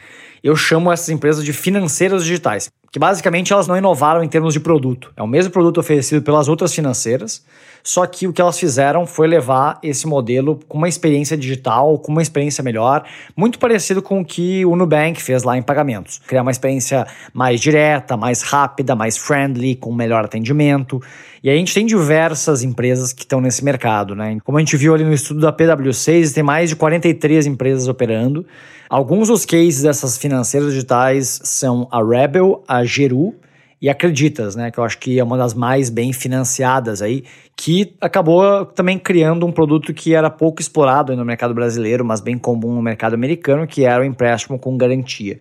eu 0.44 0.55
chamo 0.55 0.93
essas 0.93 1.08
empresas 1.08 1.43
de 1.43 1.55
financeiras 1.55 2.23
digitais, 2.23 2.70
que 2.94 2.99
basicamente 3.00 3.52
elas 3.52 3.67
não 3.67 3.76
inovaram 3.76 4.23
em 4.23 4.29
termos 4.29 4.55
de 4.55 4.61
produto. 4.61 5.12
É 5.17 5.23
o 5.23 5.26
mesmo 5.26 5.50
produto 5.50 5.81
oferecido 5.81 6.23
pelas 6.23 6.46
outras 6.46 6.73
financeiras, 6.73 7.44
só 7.82 8.06
que 8.06 8.29
o 8.29 8.32
que 8.32 8.41
elas 8.41 8.56
fizeram 8.56 9.05
foi 9.05 9.26
levar 9.26 9.81
esse 9.82 10.06
modelo 10.06 10.61
com 10.69 10.79
uma 10.79 10.88
experiência 10.88 11.37
digital, 11.37 11.99
com 11.99 12.12
uma 12.12 12.23
experiência 12.23 12.62
melhor, 12.62 13.02
muito 13.37 13.58
parecido 13.58 14.00
com 14.00 14.20
o 14.20 14.25
que 14.25 14.64
o 14.64 14.76
Nubank 14.76 15.20
fez 15.20 15.43
lá 15.43 15.58
em 15.58 15.62
pagamentos. 15.62 16.20
Criar 16.25 16.43
uma 16.43 16.52
experiência 16.52 17.05
mais 17.33 17.61
direta, 17.61 18.16
mais 18.16 18.42
rápida, 18.42 18.95
mais 18.95 19.19
friendly, 19.19 19.75
com 19.75 19.92
melhor 19.92 20.25
atendimento. 20.25 21.02
E 21.42 21.50
a 21.50 21.57
gente 21.57 21.75
tem 21.75 21.85
diversas 21.85 22.62
empresas 22.62 23.12
que 23.12 23.23
estão 23.23 23.40
nesse 23.40 23.64
mercado, 23.64 24.14
né? 24.14 24.38
Como 24.45 24.57
a 24.57 24.61
gente 24.61 24.76
viu 24.76 24.95
ali 24.95 25.02
no 25.02 25.12
estudo 25.12 25.40
da 25.40 25.50
PwC, 25.50 26.30
tem 26.33 26.45
mais 26.45 26.71
de 26.71 26.76
43 26.76 27.45
empresas 27.45 27.88
operando. 27.88 28.47
Alguns 28.88 29.28
dos 29.28 29.45
cases 29.45 29.83
dessas 29.83 30.16
financeiras 30.16 30.73
digitais 30.73 31.40
são 31.42 31.88
a 31.90 32.00
Rebel, 32.00 32.62
a 32.69 32.84
Geru 32.85 33.35
e 33.81 33.91
a 33.91 33.95
Creditas, 33.95 34.57
né, 34.57 34.71
que 34.71 34.79
eu 34.79 34.85
acho 34.85 34.99
que 34.99 35.19
é 35.19 35.25
uma 35.25 35.37
das 35.37 35.53
mais 35.53 35.91
bem 35.91 36.12
financiadas 36.12 37.03
aí, 37.03 37.25
que 37.57 37.95
acabou 38.00 38.64
também 38.64 38.99
criando 38.99 39.45
um 39.45 39.53
produto 39.53 39.93
que 39.93 40.14
era 40.14 40.31
pouco 40.31 40.62
explorado 40.62 41.14
no 41.14 41.25
mercado 41.25 41.53
brasileiro, 41.53 42.05
mas 42.05 42.21
bem 42.21 42.38
comum 42.38 42.75
no 42.75 42.83
mercado 42.83 43.14
americano, 43.14 43.67
que 43.67 43.85
era 43.85 44.03
o 44.03 44.05
empréstimo 44.05 44.59
com 44.59 44.76
garantia. 44.76 45.41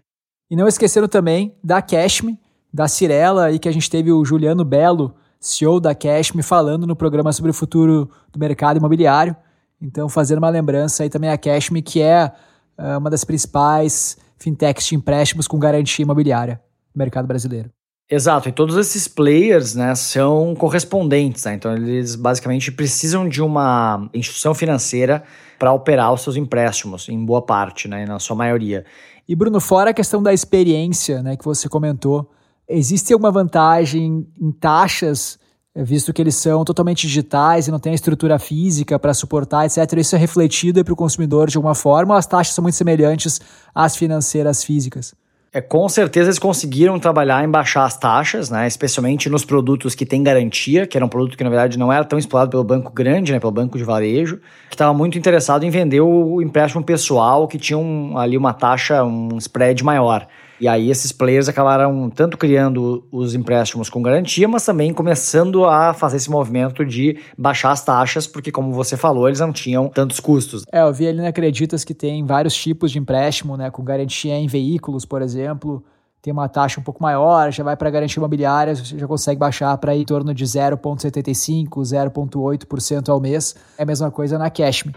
E 0.52 0.56
não 0.56 0.68
esquecendo 0.68 1.08
também 1.08 1.56
da 1.64 1.82
Cashme, 1.82 2.38
da 2.74 2.88
Cirela, 2.88 3.52
e 3.52 3.60
que 3.60 3.70
a 3.70 3.72
gente 3.72 3.90
teve 3.90 4.12
o 4.12 4.26
Juliano 4.26 4.66
Belo, 4.66 5.14
CEO 5.40 5.80
da 5.80 5.96
Cashme, 5.96 6.44
falando 6.44 6.86
no 6.86 6.96
programa 6.96 7.32
sobre 7.32 7.52
o 7.52 7.54
futuro 7.54 8.10
do 8.32 8.40
mercado 8.40 8.78
imobiliário. 8.78 9.36
Então, 9.82 10.10
fazendo 10.10 10.40
uma 10.40 10.50
lembrança 10.50 11.04
aí 11.04 11.10
também 11.10 11.30
a 11.30 11.38
Cashme, 11.38 11.82
que 11.82 12.02
é 12.02 12.32
é 12.78 12.98
uma 12.98 13.10
das 13.10 13.24
principais 13.24 14.18
fintechs 14.38 14.88
de 14.88 14.96
empréstimos 14.96 15.48
com 15.48 15.60
garantia 15.60 16.04
imobiliária 16.04 16.60
mercado 16.96 17.28
brasileiro. 17.28 17.70
Exato, 18.10 18.50
e 18.50 18.52
todos 18.52 18.76
esses 18.76 19.08
players 19.08 19.76
né, 19.76 19.96
são 19.96 20.54
correspondentes, 20.56 21.46
né? 21.46 21.56
então 21.56 21.74
eles 21.74 22.16
basicamente 22.16 22.72
precisam 22.72 23.28
de 23.28 23.42
uma 23.42 24.10
instituição 24.14 24.54
financeira 24.54 25.24
para 25.58 25.72
operar 25.72 26.14
os 26.14 26.22
seus 26.22 26.36
empréstimos, 26.36 27.08
em 27.08 27.26
boa 27.26 27.42
parte, 27.42 27.88
né, 27.88 28.06
na 28.06 28.20
sua 28.20 28.36
maioria. 28.36 28.86
E 29.28 29.36
Bruno, 29.36 29.60
fora 29.62 29.92
a 29.92 29.94
questão 29.94 30.22
da 30.22 30.34
experiência 30.34 31.24
né, 31.24 31.38
que 31.38 31.46
você 31.46 31.70
comentou, 31.70 32.30
existe 32.68 33.14
alguma 33.14 33.32
vantagem 33.32 34.28
em 34.40 34.52
taxas 34.52 35.40
visto 35.76 36.14
que 36.14 36.22
eles 36.22 36.36
são 36.36 36.64
totalmente 36.64 37.08
digitais 37.08 37.68
e 37.68 37.72
não 37.72 37.80
têm 37.80 37.94
a 37.94 37.96
estrutura 37.96 38.38
física 38.38 39.00
para 39.00 39.14
suportar, 39.14 39.66
etc. 39.66 39.98
Isso 39.98 40.16
é 40.16 40.20
refletido 40.20 40.84
para 40.84 40.94
o 40.94 40.98
consumidor 40.98 41.50
de 41.50 41.58
alguma 41.58 41.74
forma, 41.74 42.18
as 42.18 42.28
taxas 42.28 42.54
são 42.54 42.62
muito 42.62 42.76
semelhantes 42.76 43.42
às 43.74 43.96
financeiras 43.96 44.64
físicas. 44.64 45.16
É, 45.56 45.62
com 45.62 45.88
certeza 45.88 46.30
eles 46.30 46.40
conseguiram 46.40 46.98
trabalhar 46.98 47.44
em 47.44 47.48
baixar 47.48 47.86
as 47.86 47.96
taxas, 47.96 48.50
né? 48.50 48.66
Especialmente 48.66 49.30
nos 49.30 49.46
produtos 49.46 49.94
que 49.94 50.04
têm 50.04 50.24
garantia, 50.24 50.88
que 50.88 50.98
era 50.98 51.06
um 51.06 51.10
produto 51.10 51.38
que 51.38 51.44
na 51.44 51.50
verdade 51.52 51.78
não 51.78 51.94
era 51.94 52.04
tão 52.04 52.18
explorado 52.18 52.50
pelo 52.50 52.64
banco 52.64 52.92
grande, 52.92 53.32
né? 53.32 53.40
Pelo 53.40 53.52
banco 53.52 53.78
de 53.78 53.84
varejo, 53.84 54.38
que 54.68 54.74
estava 54.74 54.92
muito 54.96 55.16
interessado 55.16 55.64
em 55.64 55.70
vender 55.70 56.02
o 56.02 56.42
empréstimo 56.42 56.84
pessoal, 56.84 57.48
que 57.48 57.60
tinha 57.60 57.78
um, 57.78 58.18
ali 58.18 58.36
uma 58.36 58.52
taxa, 58.52 59.04
um 59.04 59.38
spread 59.38 59.84
maior. 59.84 60.28
E 60.64 60.68
aí 60.70 60.90
esses 60.90 61.12
players 61.12 61.50
acabaram 61.50 62.10
tanto 62.10 62.38
criando 62.38 63.06
os 63.12 63.36
empréstimos 63.36 63.90
com 63.90 64.02
garantia, 64.02 64.48
mas 64.48 64.64
também 64.64 64.94
começando 64.94 65.66
a 65.66 65.94
fazer 65.94 66.16
esse 66.16 66.32
movimento 66.32 66.86
de 66.86 67.20
baixar 67.38 67.72
as 67.72 67.84
taxas, 67.84 68.26
porque 68.26 68.50
como 68.50 68.72
você 68.72 68.96
falou, 68.96 69.28
eles 69.28 69.42
não 69.42 69.52
tinham 69.52 69.90
tantos 69.90 70.22
custos. 70.22 70.64
É, 70.72 70.80
eu 70.80 70.94
vi 70.94 71.06
ali 71.06 71.18
na 71.18 71.28
Acreditas 71.28 71.84
que 71.84 71.94
tem 71.94 72.26
vários 72.26 72.56
tipos 72.56 72.94
de 72.94 72.98
empréstimo, 72.98 73.58
né, 73.58 73.70
com 73.70 73.84
garantia 73.84 74.36
em 74.36 74.48
veículos, 74.48 75.04
por 75.04 75.22
exemplo, 75.22 75.84
tem 76.22 76.32
uma 76.32 76.48
taxa 76.48 76.80
um 76.80 76.84
pouco 76.84 77.04
maior, 77.04 77.52
já 77.52 77.62
vai 77.62 77.76
para 77.76 77.90
garantia 77.90 78.22
imobiliária, 78.22 78.74
você 78.74 78.98
já 78.98 79.06
consegue 79.06 79.38
baixar 79.38 79.78
para 79.80 79.94
em 79.94 80.06
torno 80.06 80.34
de 80.34 80.46
0,75%, 80.46 81.68
0,8% 81.68 83.10
ao 83.10 83.20
mês. 83.20 83.54
É 83.78 83.84
a 83.84 83.86
mesma 83.86 84.10
coisa 84.10 84.38
na 84.40 84.50
Cashme. 84.50 84.94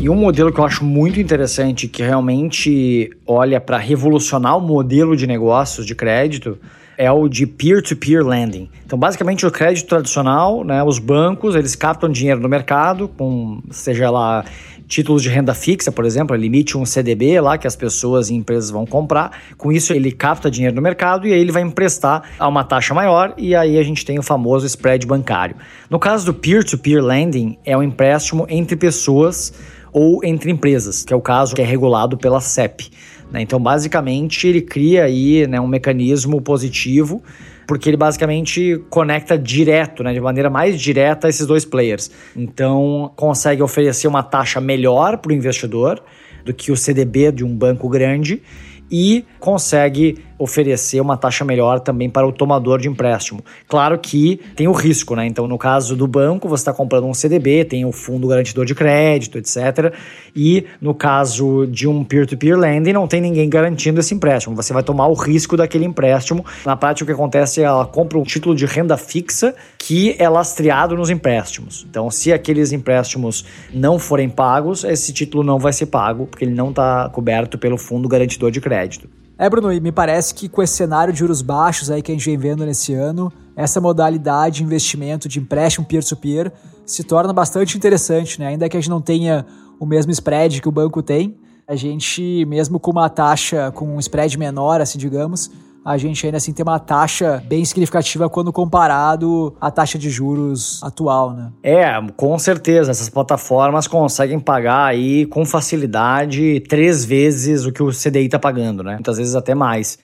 E 0.00 0.08
um 0.08 0.14
modelo 0.14 0.52
que 0.52 0.60
eu 0.60 0.64
acho 0.64 0.84
muito 0.84 1.18
interessante, 1.18 1.88
que 1.88 2.04
realmente 2.04 3.10
olha 3.26 3.60
para 3.60 3.78
revolucionar 3.78 4.56
o 4.56 4.60
modelo 4.60 5.16
de 5.16 5.26
negócios 5.26 5.84
de 5.84 5.92
crédito, 5.92 6.56
é 6.96 7.10
o 7.10 7.28
de 7.28 7.46
peer-to-peer 7.46 8.22
-peer 8.22 8.28
lending. 8.28 8.70
Então, 8.86 8.96
basicamente, 8.96 9.44
o 9.44 9.50
crédito 9.50 9.88
tradicional, 9.88 10.62
né, 10.62 10.84
os 10.84 11.00
bancos, 11.00 11.56
eles 11.56 11.74
captam 11.74 12.08
dinheiro 12.08 12.40
no 12.40 12.48
mercado, 12.48 13.08
com, 13.08 13.60
seja 13.72 14.08
lá, 14.08 14.44
títulos 14.86 15.22
de 15.22 15.28
renda 15.28 15.52
fixa, 15.52 15.92
por 15.92 16.04
exemplo, 16.04 16.34
ele 16.34 16.46
emite 16.46 16.78
um 16.78 16.86
CDB 16.86 17.40
lá 17.40 17.58
que 17.58 17.66
as 17.66 17.76
pessoas 17.76 18.30
e 18.30 18.34
empresas 18.34 18.70
vão 18.70 18.86
comprar. 18.86 19.32
Com 19.56 19.70
isso, 19.70 19.92
ele 19.92 20.10
capta 20.10 20.50
dinheiro 20.50 20.74
no 20.74 20.80
mercado 20.80 21.26
e 21.26 21.32
aí 21.32 21.40
ele 21.40 21.52
vai 21.52 21.62
emprestar 21.62 22.22
a 22.38 22.48
uma 22.48 22.64
taxa 22.64 22.94
maior 22.94 23.34
e 23.36 23.54
aí 23.54 23.78
a 23.78 23.82
gente 23.82 24.04
tem 24.04 24.18
o 24.18 24.22
famoso 24.22 24.64
spread 24.64 25.06
bancário. 25.06 25.56
No 25.90 25.98
caso 25.98 26.24
do 26.24 26.32
peer-to-peer 26.32 27.02
-peer 27.02 27.06
lending, 27.06 27.58
é 27.64 27.76
um 27.76 27.82
empréstimo 27.82 28.46
entre 28.48 28.76
pessoas 28.76 29.52
ou 29.98 30.24
entre 30.24 30.48
empresas, 30.48 31.02
que 31.02 31.12
é 31.12 31.16
o 31.16 31.20
caso 31.20 31.56
que 31.56 31.60
é 31.60 31.64
regulado 31.64 32.16
pela 32.16 32.40
CEP. 32.40 32.88
Né? 33.32 33.42
Então, 33.42 33.58
basicamente, 33.58 34.46
ele 34.46 34.60
cria 34.60 35.02
aí 35.02 35.44
né, 35.48 35.60
um 35.60 35.66
mecanismo 35.66 36.40
positivo, 36.40 37.20
porque 37.66 37.90
ele 37.90 37.96
basicamente 37.96 38.80
conecta 38.88 39.36
direto, 39.36 40.04
né, 40.04 40.14
de 40.14 40.20
maneira 40.20 40.48
mais 40.48 40.80
direta, 40.80 41.28
esses 41.28 41.44
dois 41.48 41.64
players. 41.64 42.12
Então, 42.36 43.10
consegue 43.16 43.60
oferecer 43.60 44.06
uma 44.06 44.22
taxa 44.22 44.60
melhor 44.60 45.18
para 45.18 45.32
o 45.32 45.34
investidor 45.34 46.00
do 46.44 46.54
que 46.54 46.70
o 46.70 46.76
CDB 46.76 47.32
de 47.32 47.44
um 47.44 47.52
banco 47.52 47.88
grande 47.88 48.40
e 48.88 49.24
consegue 49.40 50.18
oferecer 50.38 51.00
uma 51.00 51.16
taxa 51.16 51.44
melhor 51.44 51.80
também 51.80 52.08
para 52.08 52.26
o 52.26 52.32
tomador 52.32 52.78
de 52.78 52.88
empréstimo. 52.88 53.44
Claro 53.66 53.98
que 53.98 54.40
tem 54.54 54.68
o 54.68 54.72
risco, 54.72 55.16
né? 55.16 55.26
Então, 55.26 55.48
no 55.48 55.58
caso 55.58 55.96
do 55.96 56.06
banco, 56.06 56.48
você 56.48 56.62
está 56.62 56.72
comprando 56.72 57.06
um 57.06 57.14
CDB, 57.14 57.64
tem 57.64 57.84
o 57.84 57.92
fundo 57.92 58.28
garantidor 58.28 58.64
de 58.64 58.74
crédito, 58.74 59.38
etc. 59.38 59.92
E 60.34 60.64
no 60.80 60.94
caso 60.94 61.66
de 61.66 61.88
um 61.88 62.04
peer-to-peer 62.04 62.56
-peer 62.56 62.60
lending, 62.60 62.92
não 62.92 63.08
tem 63.08 63.20
ninguém 63.20 63.48
garantindo 63.48 64.00
esse 64.00 64.14
empréstimo. 64.14 64.54
Você 64.54 64.72
vai 64.72 64.82
tomar 64.82 65.08
o 65.08 65.14
risco 65.14 65.56
daquele 65.56 65.84
empréstimo. 65.84 66.44
Na 66.64 66.76
prática, 66.76 67.04
o 67.04 67.06
que 67.06 67.12
acontece 67.12 67.60
é 67.60 67.64
ela 67.64 67.84
compra 67.86 68.18
um 68.18 68.22
título 68.22 68.54
de 68.54 68.64
renda 68.66 68.96
fixa 68.96 69.54
que 69.76 70.14
é 70.18 70.28
lastreado 70.28 70.96
nos 70.96 71.10
empréstimos. 71.10 71.86
Então, 71.88 72.10
se 72.10 72.32
aqueles 72.32 72.72
empréstimos 72.72 73.44
não 73.72 73.98
forem 73.98 74.28
pagos, 74.28 74.84
esse 74.84 75.12
título 75.12 75.42
não 75.42 75.58
vai 75.58 75.72
ser 75.72 75.86
pago, 75.86 76.26
porque 76.26 76.44
ele 76.44 76.54
não 76.54 76.70
está 76.70 77.08
coberto 77.08 77.58
pelo 77.58 77.78
fundo 77.78 78.08
garantidor 78.08 78.50
de 78.50 78.60
crédito. 78.60 79.08
É, 79.40 79.48
Bruno, 79.48 79.72
e 79.72 79.80
me 79.80 79.92
parece 79.92 80.34
que 80.34 80.48
com 80.48 80.60
esse 80.60 80.74
cenário 80.74 81.12
de 81.12 81.20
juros 81.20 81.42
baixos 81.42 81.92
aí 81.92 82.02
que 82.02 82.10
a 82.10 82.14
gente 82.14 82.24
vem 82.24 82.36
vendo 82.36 82.66
nesse 82.66 82.92
ano, 82.92 83.32
essa 83.54 83.80
modalidade 83.80 84.56
de 84.56 84.64
investimento 84.64 85.28
de 85.28 85.38
empréstimo 85.38 85.86
peer-to-peer 85.86 86.50
-peer 86.50 86.52
se 86.84 87.04
torna 87.04 87.32
bastante 87.32 87.76
interessante, 87.76 88.40
né? 88.40 88.48
Ainda 88.48 88.68
que 88.68 88.76
a 88.76 88.80
gente 88.80 88.90
não 88.90 89.00
tenha 89.00 89.46
o 89.78 89.86
mesmo 89.86 90.10
spread 90.10 90.60
que 90.60 90.68
o 90.68 90.72
banco 90.72 91.00
tem, 91.02 91.36
a 91.68 91.76
gente, 91.76 92.44
mesmo 92.46 92.80
com 92.80 92.90
uma 92.90 93.08
taxa, 93.08 93.70
com 93.70 93.94
um 93.94 94.00
spread 94.00 94.36
menor, 94.36 94.80
assim, 94.80 94.98
digamos, 94.98 95.50
a 95.84 95.96
gente 95.96 96.26
ainda 96.26 96.36
assim 96.38 96.52
tem 96.52 96.62
uma 96.62 96.78
taxa 96.78 97.42
bem 97.46 97.64
significativa 97.64 98.28
quando 98.28 98.52
comparado 98.52 99.56
à 99.60 99.70
taxa 99.70 99.98
de 99.98 100.10
juros 100.10 100.82
atual, 100.82 101.32
né? 101.32 101.52
É, 101.62 101.90
com 102.16 102.38
certeza. 102.38 102.90
Essas 102.90 103.08
plataformas 103.08 103.86
conseguem 103.86 104.38
pagar 104.38 104.86
aí 104.86 105.26
com 105.26 105.44
facilidade 105.44 106.60
três 106.68 107.04
vezes 107.04 107.64
o 107.64 107.72
que 107.72 107.82
o 107.82 107.90
CDI 107.90 108.26
está 108.26 108.38
pagando, 108.38 108.82
né? 108.82 108.94
Muitas 108.94 109.16
vezes 109.16 109.34
até 109.34 109.54
mais. 109.54 109.98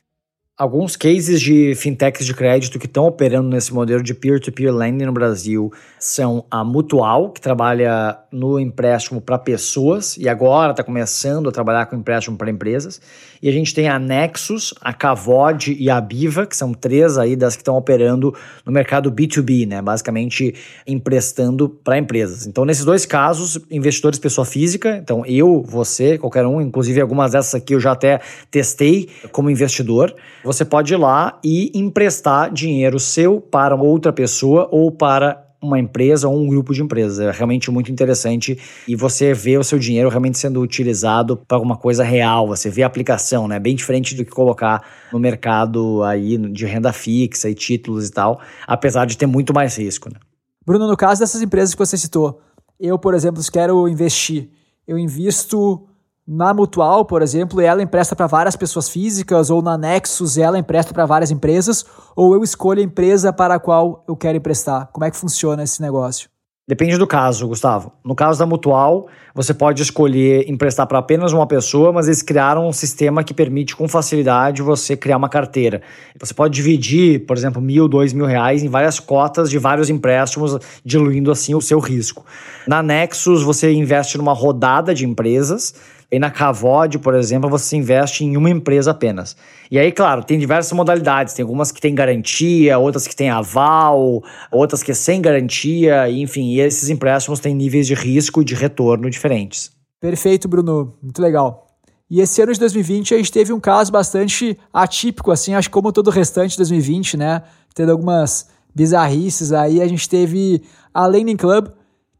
Alguns 0.56 0.94
cases 0.94 1.40
de 1.40 1.74
fintechs 1.74 2.24
de 2.24 2.32
crédito 2.32 2.78
que 2.78 2.86
estão 2.86 3.06
operando 3.06 3.48
nesse 3.48 3.74
modelo 3.74 4.00
de 4.00 4.14
peer-to-peer 4.14 4.70
-peer 4.70 4.78
lending 4.78 5.04
no 5.04 5.12
Brasil 5.12 5.72
são 5.98 6.46
a 6.48 6.62
Mutual, 6.62 7.32
que 7.32 7.40
trabalha 7.40 8.16
no 8.30 8.60
empréstimo 8.60 9.20
para 9.20 9.36
pessoas 9.36 10.16
e 10.16 10.28
agora 10.28 10.70
está 10.70 10.84
começando 10.84 11.48
a 11.48 11.52
trabalhar 11.52 11.86
com 11.86 11.96
empréstimo 11.96 12.38
para 12.38 12.52
empresas. 12.52 13.00
E 13.44 13.48
a 13.50 13.52
gente 13.52 13.74
tem 13.74 13.90
a 13.90 13.98
Nexus, 13.98 14.72
a 14.80 14.94
Cavod 14.94 15.76
e 15.78 15.90
a 15.90 16.00
Biva, 16.00 16.46
que 16.46 16.56
são 16.56 16.72
três 16.72 17.18
aí 17.18 17.36
das 17.36 17.54
que 17.54 17.60
estão 17.60 17.76
operando 17.76 18.34
no 18.64 18.72
mercado 18.72 19.12
B2B, 19.12 19.68
né? 19.68 19.82
Basicamente 19.82 20.54
emprestando 20.86 21.68
para 21.68 21.98
empresas. 21.98 22.46
Então, 22.46 22.64
nesses 22.64 22.86
dois 22.86 23.04
casos, 23.04 23.60
investidores 23.70 24.18
pessoa 24.18 24.46
física, 24.46 24.96
então 24.96 25.26
eu, 25.26 25.62
você, 25.62 26.16
qualquer 26.16 26.46
um, 26.46 26.58
inclusive 26.58 27.02
algumas 27.02 27.32
dessas 27.32 27.54
aqui 27.54 27.74
eu 27.74 27.80
já 27.80 27.92
até 27.92 28.18
testei 28.50 29.10
como 29.30 29.50
investidor 29.50 30.14
você 30.42 30.64
pode 30.64 30.92
ir 30.92 30.96
lá 30.96 31.38
e 31.44 31.70
emprestar 31.74 32.52
dinheiro 32.52 32.98
seu 32.98 33.40
para 33.40 33.74
outra 33.74 34.12
pessoa 34.12 34.68
ou 34.70 34.90
para 34.90 35.43
uma 35.64 35.78
empresa 35.78 36.28
ou 36.28 36.36
um 36.36 36.46
grupo 36.46 36.72
de 36.72 36.82
empresas. 36.82 37.18
É 37.18 37.30
realmente 37.30 37.70
muito 37.70 37.90
interessante 37.90 38.58
e 38.86 38.94
você 38.94 39.32
vê 39.32 39.56
o 39.56 39.64
seu 39.64 39.78
dinheiro 39.78 40.08
realmente 40.08 40.38
sendo 40.38 40.60
utilizado 40.60 41.36
para 41.36 41.56
alguma 41.56 41.76
coisa 41.76 42.04
real. 42.04 42.46
Você 42.48 42.70
vê 42.70 42.82
a 42.82 42.86
aplicação, 42.86 43.48
né? 43.48 43.58
Bem 43.58 43.74
diferente 43.74 44.14
do 44.14 44.24
que 44.24 44.30
colocar 44.30 44.82
no 45.12 45.18
mercado 45.18 46.02
aí 46.02 46.36
de 46.36 46.66
renda 46.66 46.92
fixa 46.92 47.48
e 47.48 47.54
títulos 47.54 48.08
e 48.08 48.12
tal, 48.12 48.40
apesar 48.66 49.06
de 49.06 49.16
ter 49.16 49.26
muito 49.26 49.54
mais 49.54 49.76
risco. 49.76 50.08
Né? 50.08 50.18
Bruno, 50.64 50.86
no 50.86 50.96
caso 50.96 51.20
dessas 51.20 51.42
empresas 51.42 51.74
que 51.74 51.78
você 51.78 51.96
citou, 51.96 52.40
eu, 52.78 52.98
por 52.98 53.14
exemplo, 53.14 53.42
quero 53.52 53.88
investir, 53.88 54.48
eu 54.86 54.98
invisto 54.98 55.86
na 56.26 56.54
Mutual, 56.54 57.04
por 57.04 57.20
exemplo, 57.20 57.60
ela 57.60 57.82
empresta 57.82 58.16
para 58.16 58.26
várias 58.26 58.56
pessoas 58.56 58.88
físicas, 58.88 59.50
ou 59.50 59.60
na 59.60 59.76
Nexus 59.76 60.38
ela 60.38 60.58
empresta 60.58 60.94
para 60.94 61.04
várias 61.04 61.30
empresas, 61.30 61.84
ou 62.16 62.34
eu 62.34 62.42
escolho 62.42 62.80
a 62.80 62.84
empresa 62.84 63.32
para 63.32 63.56
a 63.56 63.60
qual 63.60 64.02
eu 64.08 64.16
quero 64.16 64.38
emprestar. 64.38 64.88
Como 64.90 65.04
é 65.04 65.10
que 65.10 65.16
funciona 65.16 65.62
esse 65.62 65.82
negócio? 65.82 66.30
Depende 66.66 66.96
do 66.96 67.06
caso, 67.06 67.46
Gustavo. 67.46 67.92
No 68.02 68.14
caso 68.14 68.38
da 68.38 68.46
Mutual, 68.46 69.06
você 69.34 69.52
pode 69.52 69.82
escolher 69.82 70.48
emprestar 70.48 70.86
para 70.86 70.98
apenas 70.98 71.30
uma 71.30 71.46
pessoa, 71.46 71.92
mas 71.92 72.06
eles 72.06 72.22
criaram 72.22 72.66
um 72.66 72.72
sistema 72.72 73.22
que 73.22 73.34
permite 73.34 73.76
com 73.76 73.86
facilidade 73.86 74.62
você 74.62 74.96
criar 74.96 75.18
uma 75.18 75.28
carteira. 75.28 75.82
Você 76.18 76.32
pode 76.32 76.54
dividir, 76.54 77.26
por 77.26 77.36
exemplo, 77.36 77.60
mil, 77.60 77.86
dois 77.86 78.14
mil 78.14 78.24
reais 78.24 78.62
em 78.62 78.68
várias 78.68 78.98
cotas 78.98 79.50
de 79.50 79.58
vários 79.58 79.90
empréstimos, 79.90 80.56
diluindo 80.82 81.30
assim 81.30 81.54
o 81.54 81.60
seu 81.60 81.78
risco. 81.78 82.24
Na 82.66 82.82
Nexus, 82.82 83.42
você 83.42 83.70
investe 83.70 84.16
numa 84.16 84.32
rodada 84.32 84.94
de 84.94 85.04
empresas 85.04 85.74
e 86.14 86.18
na 86.18 86.30
Cavod, 86.30 86.98
por 87.00 87.14
exemplo, 87.14 87.50
você 87.50 87.76
investe 87.76 88.24
em 88.24 88.36
uma 88.36 88.48
empresa 88.48 88.92
apenas. 88.92 89.36
E 89.68 89.78
aí, 89.78 89.90
claro, 89.90 90.22
tem 90.22 90.38
diversas 90.38 90.72
modalidades. 90.72 91.34
Tem 91.34 91.42
algumas 91.42 91.72
que 91.72 91.80
têm 91.80 91.92
garantia, 91.92 92.78
outras 92.78 93.08
que 93.08 93.16
têm 93.16 93.30
aval, 93.30 94.22
outras 94.52 94.82
que 94.82 94.92
é 94.92 94.94
sem 94.94 95.20
garantia, 95.20 96.08
enfim. 96.08 96.52
E 96.52 96.60
esses 96.60 96.88
empréstimos 96.88 97.40
têm 97.40 97.52
níveis 97.52 97.88
de 97.88 97.94
risco 97.94 98.42
e 98.42 98.44
de 98.44 98.54
retorno 98.54 99.10
diferentes. 99.10 99.72
Perfeito, 100.00 100.46
Bruno. 100.46 100.94
Muito 101.02 101.20
legal. 101.20 101.66
E 102.08 102.20
esse 102.20 102.40
ano 102.40 102.52
de 102.52 102.60
2020 102.60 103.12
a 103.12 103.16
gente 103.16 103.32
teve 103.32 103.52
um 103.52 103.58
caso 103.58 103.90
bastante 103.90 104.56
atípico, 104.72 105.32
assim, 105.32 105.54
acho 105.54 105.68
que 105.68 105.72
como 105.72 105.90
todo 105.90 106.08
o 106.08 106.10
restante 106.10 106.52
de 106.52 106.58
2020, 106.58 107.16
né? 107.16 107.42
Tendo 107.74 107.90
algumas 107.90 108.48
bizarrices 108.72 109.52
aí. 109.52 109.82
A 109.82 109.88
gente 109.88 110.08
teve 110.08 110.62
a 110.92 111.08
Lending 111.08 111.36
Club, 111.36 111.70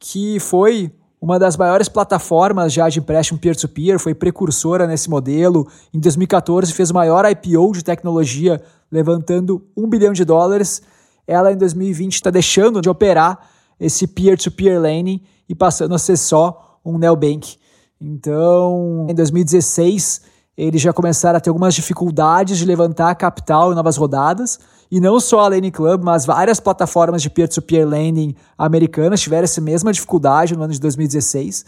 que 0.00 0.40
foi 0.40 0.90
uma 1.24 1.38
das 1.38 1.56
maiores 1.56 1.88
plataformas 1.88 2.70
já 2.70 2.86
de 2.86 2.98
empréstimo 2.98 3.38
peer-to-peer, 3.38 3.98
foi 3.98 4.14
precursora 4.14 4.86
nesse 4.86 5.08
modelo. 5.08 5.66
Em 5.90 5.98
2014 5.98 6.70
fez 6.70 6.90
o 6.90 6.94
maior 6.94 7.24
IPO 7.24 7.72
de 7.72 7.82
tecnologia, 7.82 8.60
levantando 8.92 9.66
um 9.74 9.88
bilhão 9.88 10.12
de 10.12 10.22
dólares. 10.22 10.82
Ela 11.26 11.50
em 11.50 11.56
2020 11.56 12.12
está 12.12 12.28
deixando 12.28 12.82
de 12.82 12.90
operar 12.90 13.40
esse 13.80 14.06
peer-to-peer 14.06 14.78
lending 14.78 15.22
e 15.48 15.54
passando 15.54 15.94
a 15.94 15.98
ser 15.98 16.18
só 16.18 16.78
um 16.84 16.98
neobank. 16.98 17.56
Então, 17.98 19.06
em 19.08 19.14
2016, 19.14 20.20
eles 20.56 20.80
já 20.80 20.92
começaram 20.92 21.36
a 21.36 21.40
ter 21.40 21.50
algumas 21.50 21.74
dificuldades 21.74 22.58
de 22.58 22.64
levantar 22.64 23.14
capital 23.16 23.72
em 23.72 23.74
novas 23.74 23.96
rodadas. 23.96 24.58
E 24.90 25.00
não 25.00 25.18
só 25.18 25.40
a 25.40 25.48
Lane 25.48 25.70
Club, 25.70 26.02
mas 26.04 26.24
várias 26.24 26.60
plataformas 26.60 27.20
de 27.22 27.28
peer-to-peer 27.28 27.86
lending 27.86 28.36
americanas 28.56 29.20
tiveram 29.20 29.44
essa 29.44 29.60
mesma 29.60 29.92
dificuldade 29.92 30.54
no 30.56 30.62
ano 30.62 30.72
de 30.72 30.80
2016. 30.80 31.64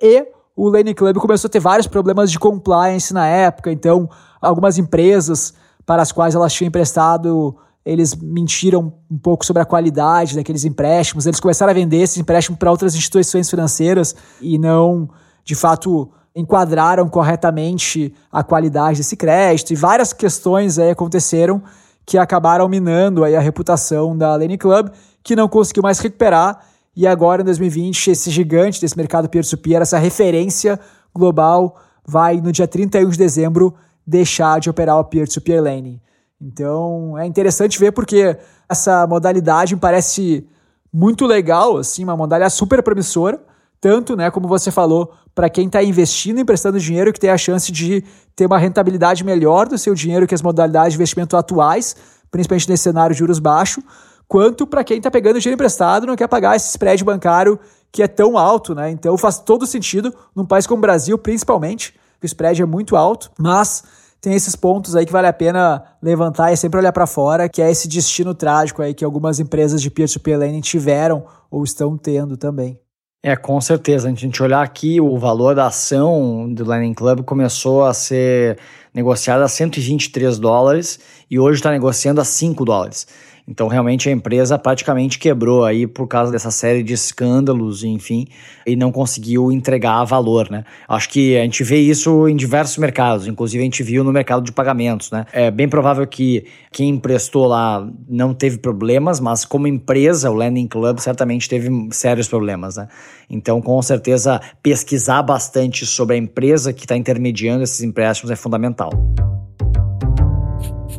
E 0.00 0.26
o 0.56 0.68
Lane 0.68 0.94
Club 0.94 1.18
começou 1.18 1.48
a 1.48 1.50
ter 1.50 1.60
vários 1.60 1.86
problemas 1.86 2.30
de 2.30 2.38
compliance 2.38 3.12
na 3.12 3.26
época. 3.26 3.70
Então, 3.70 4.08
algumas 4.40 4.78
empresas 4.78 5.52
para 5.84 6.00
as 6.00 6.12
quais 6.12 6.34
elas 6.34 6.52
tinham 6.52 6.68
emprestado, 6.68 7.56
eles 7.84 8.14
mentiram 8.14 8.92
um 9.10 9.18
pouco 9.18 9.44
sobre 9.44 9.62
a 9.62 9.66
qualidade 9.66 10.36
daqueles 10.36 10.64
empréstimos. 10.64 11.26
Eles 11.26 11.40
começaram 11.40 11.70
a 11.70 11.74
vender 11.74 11.98
esses 11.98 12.16
empréstimos 12.16 12.58
para 12.58 12.70
outras 12.70 12.94
instituições 12.94 13.50
financeiras 13.50 14.14
e 14.40 14.58
não, 14.58 15.10
de 15.44 15.54
fato, 15.54 16.10
enquadraram 16.34 17.08
corretamente 17.08 18.14
a 18.30 18.42
qualidade 18.42 18.98
desse 18.98 19.16
crédito. 19.16 19.72
E 19.72 19.76
várias 19.76 20.12
questões 20.12 20.78
aí 20.78 20.90
aconteceram 20.90 21.62
que 22.06 22.18
acabaram 22.18 22.68
minando 22.68 23.24
aí 23.24 23.36
a 23.36 23.40
reputação 23.40 24.16
da 24.16 24.34
Lane 24.36 24.58
Club, 24.58 24.90
que 25.22 25.36
não 25.36 25.48
conseguiu 25.48 25.82
mais 25.82 25.98
recuperar. 25.98 26.64
E 26.96 27.06
agora, 27.06 27.42
em 27.42 27.44
2020, 27.44 28.10
esse 28.10 28.30
gigante 28.30 28.80
desse 28.80 28.96
mercado 28.96 29.28
peer-to-peer, 29.28 29.82
essa 29.82 29.98
referência 29.98 30.78
global, 31.14 31.76
vai 32.06 32.40
no 32.40 32.50
dia 32.50 32.66
31 32.66 33.08
de 33.10 33.18
dezembro 33.18 33.74
deixar 34.06 34.60
de 34.60 34.68
operar 34.68 34.98
o 34.98 35.04
peer-to-peer 35.04 35.62
lending. 35.62 36.00
Então 36.40 37.18
é 37.18 37.26
interessante 37.26 37.78
ver 37.78 37.92
porque 37.92 38.36
essa 38.68 39.06
modalidade 39.06 39.74
me 39.74 39.80
parece 39.80 40.48
muito 40.92 41.26
legal, 41.26 41.76
assim, 41.76 42.02
uma 42.02 42.16
modalidade 42.16 42.54
super 42.54 42.82
promissora, 42.82 43.40
tanto, 43.80 44.16
né, 44.16 44.30
como 44.30 44.48
você 44.48 44.70
falou, 44.70 45.12
para 45.40 45.48
quem 45.48 45.68
está 45.68 45.82
investindo, 45.82 46.38
emprestando 46.38 46.78
dinheiro, 46.78 47.14
que 47.14 47.18
tem 47.18 47.30
a 47.30 47.38
chance 47.38 47.72
de 47.72 48.04
ter 48.36 48.44
uma 48.44 48.58
rentabilidade 48.58 49.24
melhor 49.24 49.66
do 49.66 49.78
seu 49.78 49.94
dinheiro 49.94 50.26
que 50.26 50.34
as 50.34 50.42
modalidades 50.42 50.92
de 50.92 50.98
investimento 50.98 51.34
atuais, 51.34 51.96
principalmente 52.30 52.68
nesse 52.68 52.82
cenário 52.82 53.14
de 53.14 53.18
juros 53.20 53.38
baixos, 53.38 53.82
quanto 54.28 54.66
para 54.66 54.84
quem 54.84 54.98
está 54.98 55.10
pegando 55.10 55.40
dinheiro 55.40 55.54
emprestado 55.54 56.06
não 56.06 56.14
quer 56.14 56.28
pagar 56.28 56.56
esse 56.56 56.68
spread 56.68 57.02
bancário 57.02 57.58
que 57.90 58.02
é 58.02 58.06
tão 58.06 58.36
alto, 58.36 58.74
né? 58.74 58.90
Então 58.90 59.16
faz 59.16 59.38
todo 59.38 59.66
sentido 59.66 60.14
num 60.36 60.44
país 60.44 60.66
como 60.66 60.76
o 60.76 60.82
Brasil, 60.82 61.16
principalmente, 61.16 61.94
que 62.20 62.26
o 62.26 62.28
spread 62.28 62.60
é 62.60 62.66
muito 62.66 62.94
alto, 62.94 63.30
mas 63.38 63.82
tem 64.20 64.34
esses 64.34 64.54
pontos 64.54 64.94
aí 64.94 65.06
que 65.06 65.12
vale 65.12 65.26
a 65.26 65.32
pena 65.32 65.82
levantar 66.02 66.52
e 66.52 66.56
sempre 66.58 66.78
olhar 66.78 66.92
para 66.92 67.06
fora, 67.06 67.48
que 67.48 67.62
é 67.62 67.70
esse 67.70 67.88
destino 67.88 68.34
trágico 68.34 68.82
aí 68.82 68.92
que 68.92 69.06
algumas 69.06 69.40
empresas 69.40 69.80
de 69.80 69.90
peer-to-peer 69.90 70.38
lending 70.38 70.60
tiveram 70.60 71.24
ou 71.50 71.64
estão 71.64 71.96
tendo 71.96 72.36
também. 72.36 72.78
É, 73.22 73.36
com 73.36 73.60
certeza. 73.60 74.08
A 74.08 74.14
gente 74.14 74.42
olhar 74.42 74.62
aqui, 74.62 74.98
o 74.98 75.18
valor 75.18 75.54
da 75.54 75.66
ação 75.66 76.50
do 76.52 76.64
Lightning 76.64 76.94
Club 76.94 77.22
começou 77.22 77.84
a 77.84 77.92
ser 77.92 78.58
negociado 78.94 79.42
a 79.42 79.48
123 79.48 80.38
dólares 80.38 80.98
e 81.30 81.38
hoje 81.38 81.58
está 81.58 81.70
negociando 81.70 82.20
a 82.22 82.24
5 82.24 82.64
dólares. 82.64 83.06
Então, 83.50 83.66
realmente, 83.66 84.08
a 84.08 84.12
empresa 84.12 84.56
praticamente 84.56 85.18
quebrou 85.18 85.64
aí 85.64 85.84
por 85.84 86.06
causa 86.06 86.30
dessa 86.30 86.52
série 86.52 86.84
de 86.84 86.92
escândalos, 86.92 87.82
enfim, 87.82 88.26
e 88.64 88.76
não 88.76 88.92
conseguiu 88.92 89.50
entregar 89.50 90.04
valor, 90.04 90.48
né? 90.48 90.64
Acho 90.88 91.08
que 91.08 91.36
a 91.36 91.42
gente 91.42 91.64
vê 91.64 91.78
isso 91.78 92.28
em 92.28 92.36
diversos 92.36 92.78
mercados, 92.78 93.26
inclusive 93.26 93.60
a 93.60 93.64
gente 93.64 93.82
viu 93.82 94.04
no 94.04 94.12
mercado 94.12 94.44
de 94.44 94.52
pagamentos, 94.52 95.10
né? 95.10 95.26
É 95.32 95.50
bem 95.50 95.68
provável 95.68 96.06
que 96.06 96.44
quem 96.70 96.90
emprestou 96.90 97.46
lá 97.46 97.84
não 98.08 98.32
teve 98.32 98.58
problemas, 98.58 99.18
mas 99.18 99.44
como 99.44 99.66
empresa, 99.66 100.30
o 100.30 100.34
Lending 100.34 100.68
Club 100.68 101.00
certamente 101.00 101.48
teve 101.48 101.68
sérios 101.90 102.28
problemas, 102.28 102.76
né? 102.76 102.86
Então, 103.28 103.60
com 103.60 103.82
certeza, 103.82 104.40
pesquisar 104.62 105.22
bastante 105.22 105.84
sobre 105.84 106.14
a 106.14 106.18
empresa 106.18 106.72
que 106.72 106.84
está 106.84 106.96
intermediando 106.96 107.64
esses 107.64 107.82
empréstimos 107.82 108.30
é 108.30 108.36
fundamental. 108.36 108.90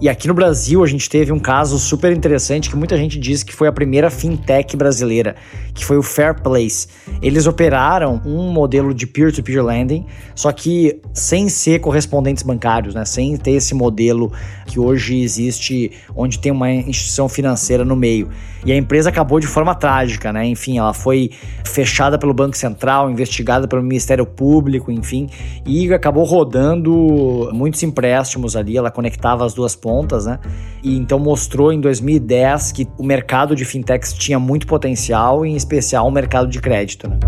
E 0.02 0.10
aqui 0.10 0.28
no 0.28 0.34
Brasil 0.34 0.84
a 0.84 0.88
gente 0.88 1.08
teve 1.08 1.32
um 1.32 1.38
caso 1.38 1.78
super 1.78 2.12
interessante 2.12 2.72
que 2.72 2.76
muita 2.76 2.98
gente 2.98 3.20
diz 3.20 3.44
que 3.44 3.54
foi 3.54 3.68
a 3.68 3.72
primeira 3.72 4.10
fintech 4.10 4.76
brasileira, 4.76 5.36
que 5.76 5.86
foi 5.86 5.96
o 5.96 6.02
Fair 6.02 6.42
Place. 6.42 6.88
Eles 7.22 7.46
operaram 7.46 8.20
um 8.26 8.52
modelo 8.52 8.96
de 8.96 9.06
peer-to-peer 9.06 9.64
lending, 9.64 10.08
só 10.34 10.52
que 10.52 11.00
sem 11.14 11.48
ser 11.50 11.82
correspondentes 11.82 12.42
bancários, 12.42 12.96
né? 12.96 13.06
Sem 13.06 13.38
ter 13.38 13.52
esse 13.52 13.76
modelo 13.76 14.32
que 14.66 14.80
hoje 14.80 15.22
existe, 15.22 15.92
onde 16.16 16.40
tem 16.40 16.52
uma 16.52 16.72
instituição 16.72 17.30
financeira 17.30 17.86
no 17.86 17.96
meio. 17.96 18.28
E 18.66 18.72
a 18.72 18.76
empresa 18.76 19.10
acabou 19.10 19.40
de 19.40 19.46
forma 19.46 19.76
trágica, 19.76 20.34
né? 20.34 20.48
Enfim, 20.48 20.80
ela 20.80 20.96
foi 20.96 21.30
fechada 21.64 22.18
pelo 22.18 22.34
Banco 22.34 22.58
Central, 22.58 23.12
investigada 23.12 23.68
pelo 23.68 23.84
Ministério 23.84 24.26
Público, 24.26 24.92
enfim, 24.92 25.30
e 25.64 25.94
acabou 25.94 26.24
rodando 26.24 27.52
muitos 27.54 27.84
empréstimos 27.84 28.56
ali. 28.56 28.76
Ela 28.76 28.90
conectava 28.90 29.46
as 29.46 29.54
duas 29.54 29.76
pontas 29.76 29.91
pontas, 29.92 30.26
né? 30.26 30.40
E 30.82 30.98
então 30.98 31.20
mostrou 31.20 31.74
em 31.74 31.82
2010 31.82 32.72
que 32.72 32.88
o 32.98 33.04
mercado 33.04 33.54
de 33.54 33.66
fintechs 33.66 34.14
tinha 34.14 34.40
muito 34.40 34.66
potencial, 34.66 35.46
em 35.46 35.54
especial 35.54 36.08
o 36.08 36.12
mercado 36.12 36.48
de 36.48 36.62
crédito, 36.62 37.10
né? 37.10 37.20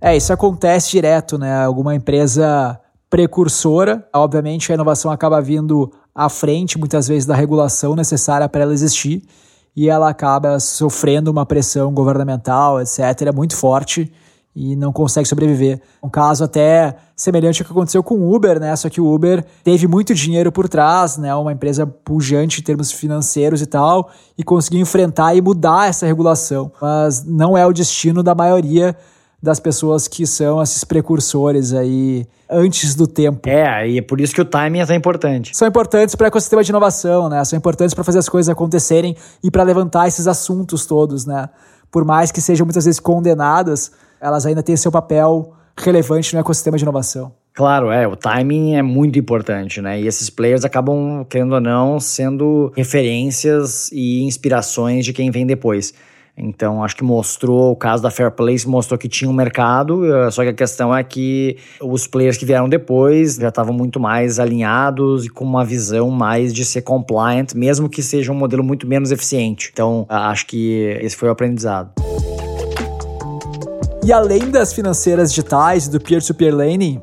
É, 0.00 0.16
isso 0.16 0.32
acontece 0.32 0.92
direto, 0.92 1.36
né? 1.36 1.64
Alguma 1.64 1.92
empresa 1.92 2.78
precursora, 3.10 4.06
obviamente 4.14 4.70
a 4.70 4.76
inovação 4.76 5.10
acaba 5.10 5.40
vindo 5.42 5.90
à 6.14 6.28
frente 6.28 6.78
muitas 6.78 7.08
vezes 7.08 7.26
da 7.26 7.34
regulação 7.34 7.96
necessária 7.96 8.48
para 8.48 8.62
ela 8.62 8.72
existir 8.72 9.22
e 9.74 9.88
ela 9.88 10.08
acaba 10.08 10.60
sofrendo 10.60 11.32
uma 11.32 11.44
pressão 11.44 11.92
governamental, 11.92 12.80
etc, 12.80 13.34
muito 13.34 13.56
forte 13.56 14.12
e 14.58 14.74
não 14.74 14.92
consegue 14.92 15.28
sobreviver. 15.28 15.80
Um 16.02 16.08
caso 16.08 16.42
até 16.42 16.96
semelhante 17.14 17.62
ao 17.62 17.66
que 17.66 17.72
aconteceu 17.72 18.02
com 18.02 18.16
o 18.16 18.34
Uber, 18.34 18.58
né? 18.58 18.74
Só 18.74 18.90
que 18.90 19.00
o 19.00 19.06
Uber 19.06 19.44
teve 19.62 19.86
muito 19.86 20.12
dinheiro 20.12 20.50
por 20.50 20.68
trás, 20.68 21.16
né? 21.16 21.32
Uma 21.36 21.52
empresa 21.52 21.86
pujante 21.86 22.60
em 22.60 22.64
termos 22.64 22.90
financeiros 22.90 23.62
e 23.62 23.66
tal, 23.66 24.10
e 24.36 24.42
conseguiu 24.42 24.80
enfrentar 24.80 25.32
e 25.36 25.40
mudar 25.40 25.88
essa 25.88 26.06
regulação. 26.06 26.72
Mas 26.82 27.24
não 27.24 27.56
é 27.56 27.64
o 27.64 27.72
destino 27.72 28.20
da 28.20 28.34
maioria 28.34 28.96
das 29.40 29.60
pessoas 29.60 30.08
que 30.08 30.26
são 30.26 30.60
esses 30.60 30.82
precursores 30.82 31.72
aí 31.72 32.26
antes 32.50 32.96
do 32.96 33.06
tempo. 33.06 33.48
É, 33.48 33.88
e 33.88 33.98
é 33.98 34.02
por 34.02 34.20
isso 34.20 34.34
que 34.34 34.40
o 34.40 34.44
timing 34.44 34.80
é 34.80 34.86
tão 34.86 34.96
importante. 34.96 35.56
São 35.56 35.68
importantes 35.68 36.16
para 36.16 36.24
o 36.24 36.26
ecossistema 36.26 36.64
de 36.64 36.72
inovação, 36.72 37.28
né? 37.28 37.44
São 37.44 37.56
importantes 37.56 37.94
para 37.94 38.02
fazer 38.02 38.18
as 38.18 38.28
coisas 38.28 38.48
acontecerem 38.48 39.16
e 39.40 39.52
para 39.52 39.62
levantar 39.62 40.08
esses 40.08 40.26
assuntos 40.26 40.84
todos, 40.84 41.24
né? 41.24 41.48
Por 41.92 42.04
mais 42.04 42.32
que 42.32 42.40
sejam 42.40 42.66
muitas 42.66 42.84
vezes 42.84 42.98
condenadas, 42.98 43.92
elas 44.20 44.46
ainda 44.46 44.62
têm 44.62 44.76
seu 44.76 44.90
papel 44.90 45.52
relevante 45.76 46.34
no 46.34 46.40
ecossistema 46.40 46.76
de 46.76 46.84
inovação. 46.84 47.32
Claro, 47.54 47.90
é, 47.90 48.06
o 48.06 48.14
timing 48.14 48.76
é 48.76 48.82
muito 48.82 49.18
importante, 49.18 49.80
né? 49.80 50.00
E 50.00 50.06
esses 50.06 50.30
players 50.30 50.64
acabam, 50.64 51.26
querendo 51.28 51.54
ou 51.54 51.60
não, 51.60 51.98
sendo 51.98 52.72
referências 52.76 53.90
e 53.90 54.22
inspirações 54.22 55.04
de 55.04 55.12
quem 55.12 55.30
vem 55.30 55.44
depois. 55.44 55.92
Então, 56.40 56.84
acho 56.84 56.94
que 56.94 57.02
mostrou, 57.02 57.72
o 57.72 57.76
caso 57.76 58.00
da 58.00 58.12
Fair 58.12 58.30
Place 58.30 58.66
mostrou 58.68 58.96
que 58.96 59.08
tinha 59.08 59.28
um 59.28 59.32
mercado, 59.32 60.06
eh, 60.06 60.30
só 60.30 60.44
que 60.44 60.50
a 60.50 60.52
questão 60.52 60.94
é 60.94 61.02
que 61.02 61.56
os 61.82 62.06
players 62.06 62.36
que 62.36 62.44
vieram 62.44 62.68
depois 62.68 63.34
já 63.34 63.48
estavam 63.48 63.74
muito 63.74 63.98
mais 63.98 64.38
alinhados 64.38 65.26
e 65.26 65.28
com 65.28 65.44
uma 65.44 65.64
visão 65.64 66.10
mais 66.10 66.54
de 66.54 66.64
ser 66.64 66.82
compliant, 66.82 67.54
mesmo 67.56 67.88
que 67.88 68.04
seja 68.04 68.30
um 68.30 68.36
modelo 68.36 68.62
muito 68.62 68.86
menos 68.86 69.10
eficiente. 69.10 69.70
Então, 69.72 70.06
acho 70.08 70.46
que 70.46 70.96
esse 71.00 71.16
foi 71.16 71.28
o 71.28 71.32
aprendizado. 71.32 71.90
E 74.04 74.12
além 74.12 74.50
das 74.50 74.72
financeiras 74.72 75.30
digitais 75.30 75.86
e 75.86 75.90
do 75.90 76.00
peer-to-peer 76.00 76.54
lending, 76.54 77.02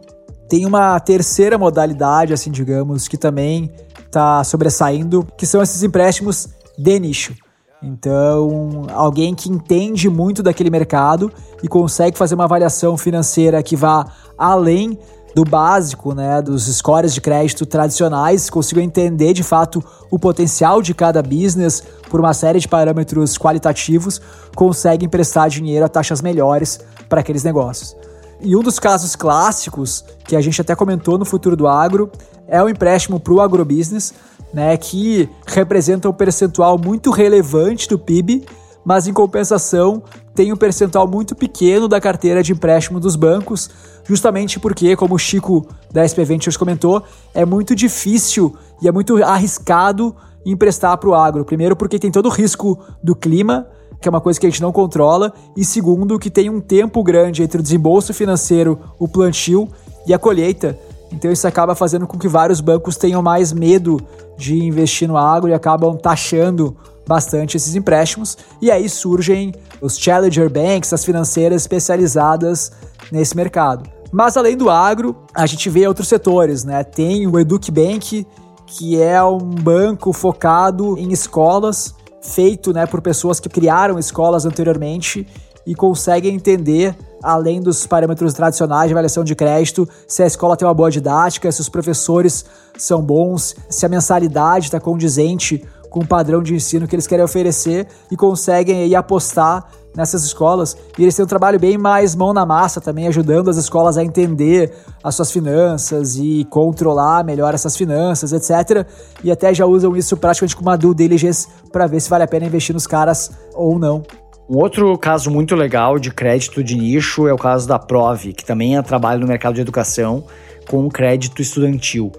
tem 0.49 0.65
uma 0.65 0.99
terceira 0.99 1.57
modalidade, 1.57 2.33
assim, 2.33 2.51
digamos, 2.51 3.07
que 3.07 3.17
também 3.17 3.71
está 4.05 4.43
sobressaindo, 4.43 5.27
que 5.37 5.45
são 5.45 5.61
esses 5.61 5.83
empréstimos 5.83 6.49
de 6.77 6.99
nicho. 6.99 7.35
Então, 7.83 8.87
alguém 8.91 9.35
que 9.35 9.49
entende 9.49 10.09
muito 10.09 10.41
daquele 10.41 10.69
mercado 10.69 11.31
e 11.61 11.67
consegue 11.67 12.17
fazer 12.17 12.33
uma 12.33 12.45
avaliação 12.45 12.97
financeira 12.97 13.61
que 13.61 13.75
vá 13.75 14.07
além 14.37 14.97
do 15.35 15.43
básico, 15.43 16.15
né, 16.15 16.41
dos 16.41 16.63
scores 16.63 17.13
de 17.13 17.19
crédito 17.19 17.65
tradicionais, 17.65 18.49
consiga 18.49 18.81
entender 18.81 19.33
de 19.33 19.43
fato 19.43 19.83
o 20.09 20.17
potencial 20.17 20.81
de 20.81 20.93
cada 20.93 21.21
business 21.21 21.83
por 22.09 22.21
uma 22.21 22.33
série 22.33 22.57
de 22.57 22.69
parâmetros 22.69 23.37
qualitativos, 23.37 24.21
consegue 24.55 25.05
emprestar 25.05 25.49
dinheiro 25.49 25.83
a 25.85 25.89
taxas 25.89 26.21
melhores 26.21 26.79
para 27.09 27.19
aqueles 27.19 27.43
negócios. 27.43 27.97
E 28.39 28.55
um 28.55 28.63
dos 28.63 28.79
casos 28.79 29.13
clássicos, 29.13 30.05
que 30.23 30.37
a 30.37 30.41
gente 30.41 30.61
até 30.61 30.73
comentou 30.73 31.17
no 31.17 31.25
futuro 31.25 31.57
do 31.57 31.67
agro, 31.67 32.09
é 32.47 32.63
o 32.63 32.69
empréstimo 32.69 33.19
para 33.19 33.33
o 33.33 33.41
agrobusiness, 33.41 34.13
né, 34.53 34.77
que 34.77 35.29
representa 35.45 36.07
um 36.07 36.13
percentual 36.13 36.77
muito 36.77 37.11
relevante 37.11 37.89
do 37.89 37.99
PIB, 37.99 38.45
mas 38.85 39.07
em 39.07 39.13
compensação 39.13 40.03
tem 40.35 40.53
um 40.53 40.55
percentual 40.55 41.07
muito 41.07 41.35
pequeno 41.35 41.87
da 41.87 41.99
carteira 41.99 42.43
de 42.43 42.51
empréstimo 42.51 42.99
dos 42.99 43.15
bancos, 43.15 43.69
justamente 44.03 44.59
porque, 44.59 44.95
como 44.95 45.15
o 45.15 45.19
Chico 45.19 45.65
da 45.91 46.07
SP 46.07 46.23
Ventures 46.23 46.55
comentou, 46.55 47.01
é 47.33 47.43
muito 47.43 47.73
difícil 47.75 48.55
e 48.81 48.87
é 48.87 48.91
muito 48.91 49.21
arriscado 49.23 50.15
emprestar 50.45 50.95
para 50.97 51.09
o 51.09 51.15
agro. 51.15 51.43
Primeiro, 51.43 51.75
porque 51.75 51.97
tem 51.97 52.11
todo 52.11 52.27
o 52.27 52.31
risco 52.31 52.77
do 53.01 53.15
clima, 53.15 53.67
que 53.99 54.07
é 54.07 54.11
uma 54.11 54.21
coisa 54.21 54.39
que 54.39 54.45
a 54.45 54.49
gente 54.49 54.61
não 54.61 54.71
controla, 54.71 55.33
e 55.57 55.65
segundo, 55.65 56.19
que 56.19 56.29
tem 56.29 56.49
um 56.49 56.61
tempo 56.61 57.01
grande 57.01 57.41
entre 57.41 57.59
o 57.59 57.63
desembolso 57.63 58.13
financeiro, 58.13 58.79
o 58.99 59.07
plantio 59.07 59.67
e 60.05 60.13
a 60.13 60.19
colheita. 60.19 60.77
Então 61.11 61.31
isso 61.31 61.47
acaba 61.47 61.73
fazendo 61.73 62.05
com 62.05 62.17
que 62.17 62.27
vários 62.27 62.59
bancos 62.59 62.97
tenham 62.97 63.21
mais 63.21 63.53
medo 63.53 63.99
de 64.37 64.61
investir 64.63 65.07
no 65.07 65.17
agro 65.17 65.49
e 65.49 65.53
acabam 65.53 65.95
taxando 65.97 66.75
bastante 67.07 67.57
esses 67.57 67.75
empréstimos. 67.75 68.37
E 68.61 68.71
aí 68.71 68.89
surgem 68.89 69.53
os 69.81 69.97
challenger 69.97 70.49
banks, 70.49 70.93
as 70.93 71.05
financeiras 71.05 71.61
especializadas 71.63 72.71
nesse 73.11 73.35
mercado. 73.35 73.89
Mas 74.11 74.37
além 74.37 74.55
do 74.55 74.69
agro, 74.69 75.15
a 75.33 75.45
gente 75.45 75.69
vê 75.69 75.87
outros 75.87 76.07
setores, 76.07 76.63
né? 76.63 76.83
Tem 76.83 77.27
o 77.27 77.39
Educ 77.39 77.69
Bank, 77.69 78.25
que 78.65 79.01
é 79.01 79.21
um 79.23 79.39
banco 79.39 80.13
focado 80.13 80.97
em 80.97 81.11
escolas, 81.11 81.93
feito 82.21 82.73
né, 82.73 82.85
por 82.85 83.01
pessoas 83.01 83.39
que 83.39 83.49
criaram 83.49 83.99
escolas 83.99 84.45
anteriormente 84.45 85.27
e 85.65 85.73
conseguem 85.73 86.35
entender, 86.35 86.95
além 87.23 87.59
dos 87.59 87.87
parâmetros 87.87 88.33
tradicionais 88.33 88.87
de 88.87 88.93
avaliação 88.93 89.23
de 89.23 89.35
crédito, 89.35 89.87
se 90.07 90.21
a 90.21 90.27
escola 90.27 90.55
tem 90.55 90.67
uma 90.67 90.73
boa 90.73 90.91
didática, 90.91 91.51
se 91.51 91.61
os 91.61 91.69
professores 91.69 92.45
são 92.77 93.01
bons, 93.01 93.55
se 93.69 93.85
a 93.85 93.89
mensalidade 93.89 94.65
está 94.65 94.79
condizente 94.79 95.63
com 95.95 96.01
o 96.01 96.05
padrão 96.05 96.43
de 96.43 96.53
ensino 96.53 96.85
que 96.89 96.93
eles 96.93 97.07
querem 97.07 97.23
oferecer 97.23 97.87
e 98.11 98.17
conseguem 98.17 98.83
aí 98.83 98.93
apostar 98.93 99.65
nessas 99.95 100.25
escolas. 100.25 100.75
E 100.99 101.03
eles 101.03 101.15
têm 101.15 101.23
um 101.23 101.27
trabalho 101.27 101.57
bem 101.57 101.77
mais 101.77 102.13
mão 102.13 102.33
na 102.33 102.45
massa 102.45 102.81
também, 102.81 103.07
ajudando 103.07 103.49
as 103.49 103.55
escolas 103.55 103.97
a 103.97 104.03
entender 104.03 104.73
as 105.01 105.15
suas 105.15 105.31
finanças 105.31 106.17
e 106.17 106.45
controlar 106.49 107.23
melhor 107.23 107.53
essas 107.53 107.77
finanças, 107.77 108.33
etc. 108.33 108.85
E 109.23 109.31
até 109.31 109.53
já 109.53 109.65
usam 109.65 109.95
isso 109.95 110.17
praticamente 110.17 110.53
como 110.53 110.67
uma 110.67 110.77
due 110.77 110.93
diligence 110.93 111.47
para 111.71 111.87
ver 111.87 112.01
se 112.01 112.09
vale 112.09 112.25
a 112.25 112.27
pena 112.27 112.45
investir 112.45 112.73
nos 112.73 112.85
caras 112.85 113.31
ou 113.53 113.79
não. 113.79 114.03
Um 114.49 114.57
outro 114.57 114.97
caso 114.97 115.31
muito 115.31 115.55
legal 115.55 115.97
de 115.97 116.11
crédito 116.11 116.61
de 116.61 116.75
nicho 116.75 117.25
é 117.25 117.33
o 117.33 117.37
caso 117.37 117.69
da 117.69 117.79
Prove, 117.79 118.33
que 118.33 118.43
também 118.43 118.75
é 118.75 118.81
trabalho 118.81 119.21
no 119.21 119.27
mercado 119.27 119.55
de 119.55 119.61
educação 119.61 120.25
com 120.67 120.89
crédito 120.89 121.41
estudantil, 121.41 122.11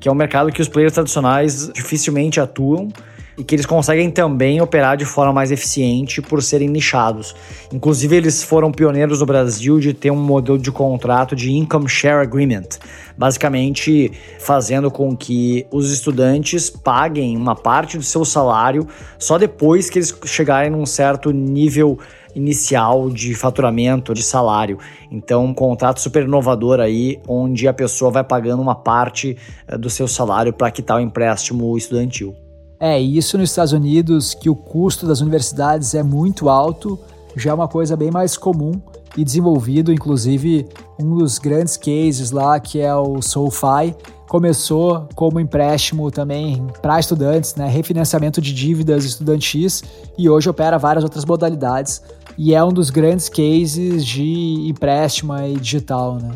que 0.00 0.08
é 0.08 0.12
um 0.12 0.16
mercado 0.16 0.50
que 0.50 0.60
os 0.60 0.68
players 0.68 0.94
tradicionais 0.94 1.70
dificilmente 1.72 2.40
atuam 2.40 2.88
e 3.36 3.44
que 3.44 3.54
eles 3.54 3.66
conseguem 3.66 4.10
também 4.10 4.60
operar 4.60 4.96
de 4.96 5.04
forma 5.04 5.32
mais 5.32 5.50
eficiente 5.50 6.20
por 6.20 6.42
serem 6.42 6.68
nichados. 6.68 7.34
Inclusive, 7.72 8.16
eles 8.16 8.42
foram 8.42 8.72
pioneiros 8.72 9.20
no 9.20 9.26
Brasil 9.26 9.78
de 9.78 9.92
ter 9.94 10.10
um 10.10 10.16
modelo 10.16 10.58
de 10.58 10.70
contrato 10.70 11.34
de 11.34 11.52
Income 11.52 11.88
Share 11.88 12.22
Agreement, 12.22 12.68
basicamente 13.16 14.12
fazendo 14.38 14.90
com 14.90 15.16
que 15.16 15.66
os 15.70 15.90
estudantes 15.90 16.70
paguem 16.70 17.36
uma 17.36 17.54
parte 17.54 17.96
do 17.96 18.04
seu 18.04 18.24
salário 18.24 18.86
só 19.18 19.38
depois 19.38 19.88
que 19.88 19.98
eles 19.98 20.14
chegarem 20.24 20.70
num 20.70 20.86
certo 20.86 21.30
nível 21.30 21.98
inicial 22.34 23.10
de 23.10 23.34
faturamento, 23.34 24.14
de 24.14 24.22
salário. 24.22 24.78
Então, 25.10 25.46
um 25.46 25.54
contrato 25.54 26.00
super 26.00 26.24
inovador 26.24 26.80
aí, 26.80 27.18
onde 27.26 27.66
a 27.66 27.72
pessoa 27.72 28.10
vai 28.10 28.24
pagando 28.24 28.62
uma 28.62 28.74
parte 28.74 29.36
eh, 29.66 29.76
do 29.76 29.90
seu 29.90 30.06
salário 30.06 30.52
para 30.52 30.70
quitar 30.70 30.98
o 30.98 31.00
empréstimo 31.00 31.76
estudantil. 31.76 32.34
É, 32.82 32.98
isso 32.98 33.36
nos 33.36 33.50
Estados 33.50 33.72
Unidos, 33.74 34.32
que 34.32 34.48
o 34.48 34.56
custo 34.56 35.06
das 35.06 35.20
universidades 35.20 35.94
é 35.94 36.02
muito 36.02 36.48
alto, 36.48 36.98
já 37.36 37.50
é 37.50 37.54
uma 37.54 37.68
coisa 37.68 37.94
bem 37.94 38.10
mais 38.10 38.38
comum 38.38 38.80
e 39.14 39.22
desenvolvido, 39.22 39.92
inclusive 39.92 40.66
um 40.98 41.16
dos 41.18 41.38
grandes 41.38 41.76
cases 41.76 42.30
lá, 42.30 42.58
que 42.58 42.80
é 42.80 42.94
o 42.94 43.20
SoFi, 43.20 43.94
começou 44.26 45.06
como 45.14 45.38
empréstimo 45.38 46.10
também 46.10 46.66
para 46.80 46.98
estudantes, 46.98 47.54
né, 47.54 47.68
refinanciamento 47.68 48.40
de 48.40 48.54
dívidas 48.54 49.04
estudantis 49.04 49.82
e 50.16 50.30
hoje 50.30 50.48
opera 50.48 50.78
várias 50.78 51.04
outras 51.04 51.24
modalidades 51.26 52.00
e 52.38 52.54
é 52.54 52.64
um 52.64 52.72
dos 52.72 52.88
grandes 52.88 53.28
cases 53.28 54.06
de 54.06 54.68
empréstimo 54.68 55.34
digital, 55.60 56.14
né? 56.14 56.30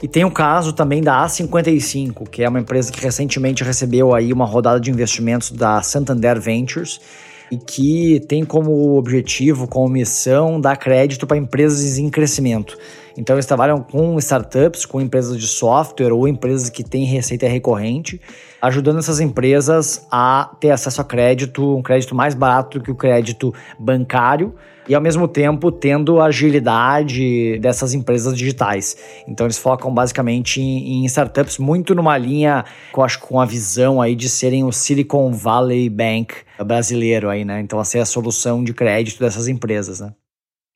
E 0.00 0.06
tem 0.06 0.24
o 0.24 0.30
caso 0.30 0.72
também 0.72 1.02
da 1.02 1.24
A55, 1.26 2.28
que 2.28 2.44
é 2.44 2.48
uma 2.48 2.60
empresa 2.60 2.92
que 2.92 3.00
recentemente 3.00 3.64
recebeu 3.64 4.14
aí 4.14 4.32
uma 4.32 4.46
rodada 4.46 4.78
de 4.78 4.90
investimentos 4.90 5.50
da 5.50 5.82
Santander 5.82 6.40
Ventures 6.40 7.00
e 7.50 7.56
que 7.56 8.20
tem 8.28 8.44
como 8.44 8.96
objetivo, 8.96 9.66
como 9.66 9.88
missão, 9.88 10.60
dar 10.60 10.76
crédito 10.76 11.26
para 11.26 11.36
empresas 11.36 11.98
em 11.98 12.08
crescimento. 12.08 12.78
Então 13.18 13.34
eles 13.34 13.46
trabalham 13.46 13.82
com 13.82 14.16
startups, 14.20 14.86
com 14.86 15.00
empresas 15.00 15.36
de 15.36 15.48
software 15.48 16.12
ou 16.12 16.28
empresas 16.28 16.70
que 16.70 16.84
têm 16.84 17.04
receita 17.04 17.48
recorrente, 17.48 18.20
ajudando 18.62 19.00
essas 19.00 19.18
empresas 19.18 20.06
a 20.08 20.52
ter 20.60 20.70
acesso 20.70 21.00
a 21.00 21.04
crédito, 21.04 21.76
um 21.76 21.82
crédito 21.82 22.14
mais 22.14 22.32
barato 22.32 22.80
que 22.80 22.92
o 22.92 22.94
crédito 22.94 23.52
bancário 23.76 24.54
e 24.88 24.94
ao 24.94 25.02
mesmo 25.02 25.26
tempo 25.26 25.72
tendo 25.72 26.20
a 26.20 26.26
agilidade 26.26 27.58
dessas 27.58 27.92
empresas 27.92 28.38
digitais. 28.38 28.96
Então 29.26 29.46
eles 29.46 29.58
focam 29.58 29.92
basicamente 29.92 30.60
em, 30.60 31.02
em 31.02 31.04
startups 31.06 31.58
muito 31.58 31.96
numa 31.96 32.16
linha, 32.16 32.64
eu 32.96 33.02
acho 33.02 33.18
com 33.18 33.40
a 33.40 33.44
visão 33.44 34.00
aí 34.00 34.14
de 34.14 34.28
serem 34.28 34.62
o 34.62 34.70
Silicon 34.70 35.32
Valley 35.32 35.90
Bank 35.90 36.36
brasileiro 36.64 37.28
aí, 37.28 37.44
né? 37.44 37.60
Então 37.60 37.80
essa 37.80 37.98
é 37.98 38.00
a 38.00 38.06
solução 38.06 38.62
de 38.62 38.72
crédito 38.72 39.18
dessas 39.18 39.48
empresas, 39.48 39.98
né? 39.98 40.12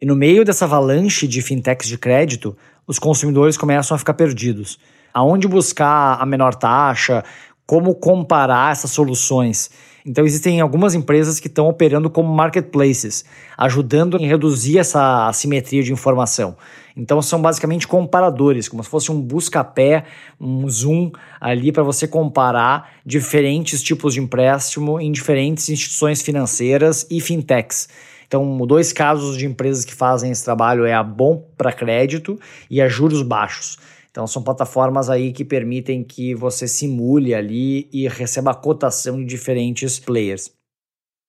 E 0.02 0.04
no 0.04 0.16
meio 0.16 0.44
dessa 0.44 0.64
avalanche 0.64 1.28
de 1.28 1.40
fintechs 1.40 1.86
de 1.86 1.96
crédito, 1.96 2.56
os 2.88 2.98
consumidores 2.98 3.56
começam 3.56 3.94
a 3.94 3.98
ficar 3.98 4.14
perdidos. 4.14 4.76
Aonde 5.14 5.46
buscar 5.46 6.20
a 6.20 6.26
menor 6.26 6.56
taxa? 6.56 7.22
Como 7.64 7.94
comparar 7.94 8.72
essas 8.72 8.90
soluções? 8.90 9.70
Então 10.04 10.24
existem 10.24 10.60
algumas 10.60 10.96
empresas 10.96 11.38
que 11.38 11.46
estão 11.46 11.68
operando 11.68 12.10
como 12.10 12.34
marketplaces, 12.34 13.24
ajudando 13.56 14.16
em 14.16 14.26
reduzir 14.26 14.76
essa 14.80 15.28
assimetria 15.28 15.84
de 15.84 15.92
informação. 15.92 16.56
Então 16.96 17.22
são 17.22 17.40
basicamente 17.40 17.86
comparadores, 17.86 18.68
como 18.68 18.82
se 18.82 18.90
fosse 18.90 19.12
um 19.12 19.20
busca-pé, 19.20 20.04
um 20.40 20.68
zoom 20.68 21.12
ali 21.40 21.70
para 21.70 21.84
você 21.84 22.08
comparar 22.08 22.90
diferentes 23.06 23.80
tipos 23.80 24.14
de 24.14 24.20
empréstimo 24.20 25.00
em 25.00 25.12
diferentes 25.12 25.68
instituições 25.68 26.22
financeiras 26.22 27.06
e 27.08 27.20
fintechs. 27.20 27.88
Então, 28.32 28.56
dois 28.66 28.94
casos 28.94 29.36
de 29.36 29.44
empresas 29.44 29.84
que 29.84 29.94
fazem 29.94 30.30
esse 30.30 30.42
trabalho 30.42 30.86
é 30.86 30.94
a 30.94 31.02
Bom 31.02 31.50
para 31.54 31.70
Crédito 31.70 32.40
e 32.70 32.80
a 32.80 32.88
Juros 32.88 33.20
Baixos. 33.20 33.76
Então 34.10 34.26
são 34.26 34.42
plataformas 34.42 35.10
aí 35.10 35.34
que 35.34 35.44
permitem 35.44 36.02
que 36.02 36.34
você 36.34 36.66
simule 36.66 37.34
ali 37.34 37.90
e 37.92 38.08
receba 38.08 38.54
cotação 38.54 39.18
de 39.18 39.26
diferentes 39.26 39.98
players. 39.98 40.50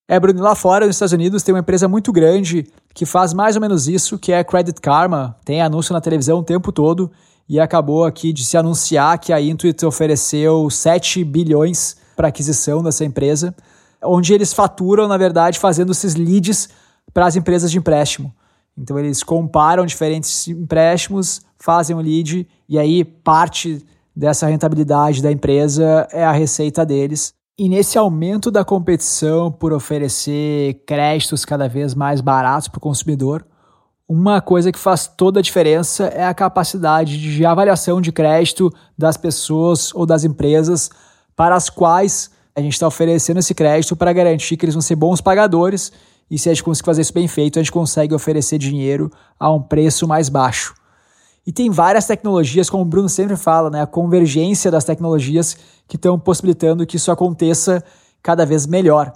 É, 0.07 0.17
Bruno, 0.17 0.41
lá 0.41 0.55
fora, 0.55 0.85
nos 0.87 0.95
Estados 0.95 1.11
Unidos, 1.11 1.43
tem 1.43 1.53
uma 1.53 1.59
empresa 1.59 1.89
muito 1.89 2.09
grande 2.13 2.67
que 2.93 3.05
faz 3.05 3.33
mais 3.33 3.57
ou 3.57 3.61
menos 3.61 3.85
isso, 3.89 4.17
que 4.17 4.31
é 4.31 4.39
a 4.39 4.43
Credit 4.45 4.79
Karma. 4.79 5.35
Tem 5.43 5.61
anúncio 5.61 5.91
na 5.91 5.99
televisão 5.99 6.39
o 6.39 6.43
tempo 6.43 6.71
todo 6.71 7.11
e 7.49 7.59
acabou 7.59 8.05
aqui 8.05 8.31
de 8.31 8.45
se 8.45 8.55
anunciar 8.55 9.19
que 9.19 9.33
a 9.33 9.41
Intuit 9.41 9.85
ofereceu 9.85 10.69
7 10.69 11.21
bilhões 11.25 11.97
para 12.15 12.29
aquisição 12.29 12.81
dessa 12.81 13.03
empresa, 13.03 13.53
onde 14.01 14.33
eles 14.33 14.53
faturam, 14.53 15.05
na 15.09 15.17
verdade, 15.17 15.59
fazendo 15.59 15.91
esses 15.91 16.15
leads 16.15 16.69
para 17.13 17.25
as 17.25 17.35
empresas 17.35 17.71
de 17.71 17.77
empréstimo. 17.77 18.33
Então 18.77 18.97
eles 18.97 19.21
comparam 19.21 19.85
diferentes 19.85 20.47
empréstimos, 20.47 21.41
fazem 21.57 21.95
um 21.95 21.99
lead 21.99 22.47
e 22.67 22.79
aí 22.79 23.03
parte 23.03 23.85
dessa 24.15 24.47
rentabilidade 24.47 25.21
da 25.21 25.31
empresa 25.31 26.07
é 26.11 26.23
a 26.23 26.31
receita 26.31 26.85
deles. 26.85 27.33
E 27.57 27.69
nesse 27.69 27.97
aumento 27.97 28.49
da 28.49 28.65
competição 28.65 29.51
por 29.51 29.73
oferecer 29.73 30.81
créditos 30.87 31.45
cada 31.45 31.69
vez 31.69 31.93
mais 31.93 32.19
baratos 32.19 32.67
para 32.67 32.79
o 32.79 32.81
consumidor, 32.81 33.45
uma 34.09 34.41
coisa 34.41 34.71
que 34.71 34.79
faz 34.79 35.07
toda 35.07 35.39
a 35.39 35.43
diferença 35.43 36.05
é 36.05 36.25
a 36.25 36.33
capacidade 36.33 37.17
de 37.17 37.45
avaliação 37.45 38.01
de 38.01 38.11
crédito 38.11 38.73
das 38.97 39.17
pessoas 39.17 39.93
ou 39.93 40.05
das 40.05 40.23
empresas 40.23 40.89
para 41.35 41.55
as 41.55 41.69
quais 41.69 42.31
a 42.55 42.61
gente 42.61 42.73
está 42.73 42.87
oferecendo 42.87 43.39
esse 43.39 43.53
crédito 43.53 43.95
para 43.95 44.13
garantir 44.13 44.57
que 44.57 44.65
eles 44.65 44.75
vão 44.75 44.81
ser 44.81 44.95
bons 44.95 45.21
pagadores 45.21 45.91
e 46.33 46.39
se 46.39 46.49
a 46.49 46.51
gente 46.51 46.63
conseguir 46.63 46.87
fazer 46.87 47.03
isso 47.03 47.13
bem 47.13 47.27
feito, 47.27 47.59
a 47.59 47.61
gente 47.61 47.71
consegue 47.71 48.11
oferecer 48.11 48.57
dinheiro 48.57 49.11
a 49.39 49.51
um 49.51 49.61
preço 49.61 50.07
mais 50.07 50.29
baixo. 50.29 50.73
E 51.45 51.51
tem 51.51 51.69
várias 51.69 52.07
tecnologias, 52.07 52.71
como 52.71 52.81
o 52.81 52.87
Bruno 52.87 53.07
sempre 53.07 53.35
fala, 53.35 53.69
né, 53.69 53.83
a 53.83 53.85
convergência 53.85 54.71
das 54.71 54.83
tecnologias 54.83 55.55
que 55.87 55.95
estão 55.95 56.19
possibilitando 56.19 56.87
que 56.87 56.95
isso 56.95 57.11
aconteça 57.11 57.83
cada 58.23 58.47
vez 58.47 58.65
melhor. 58.65 59.13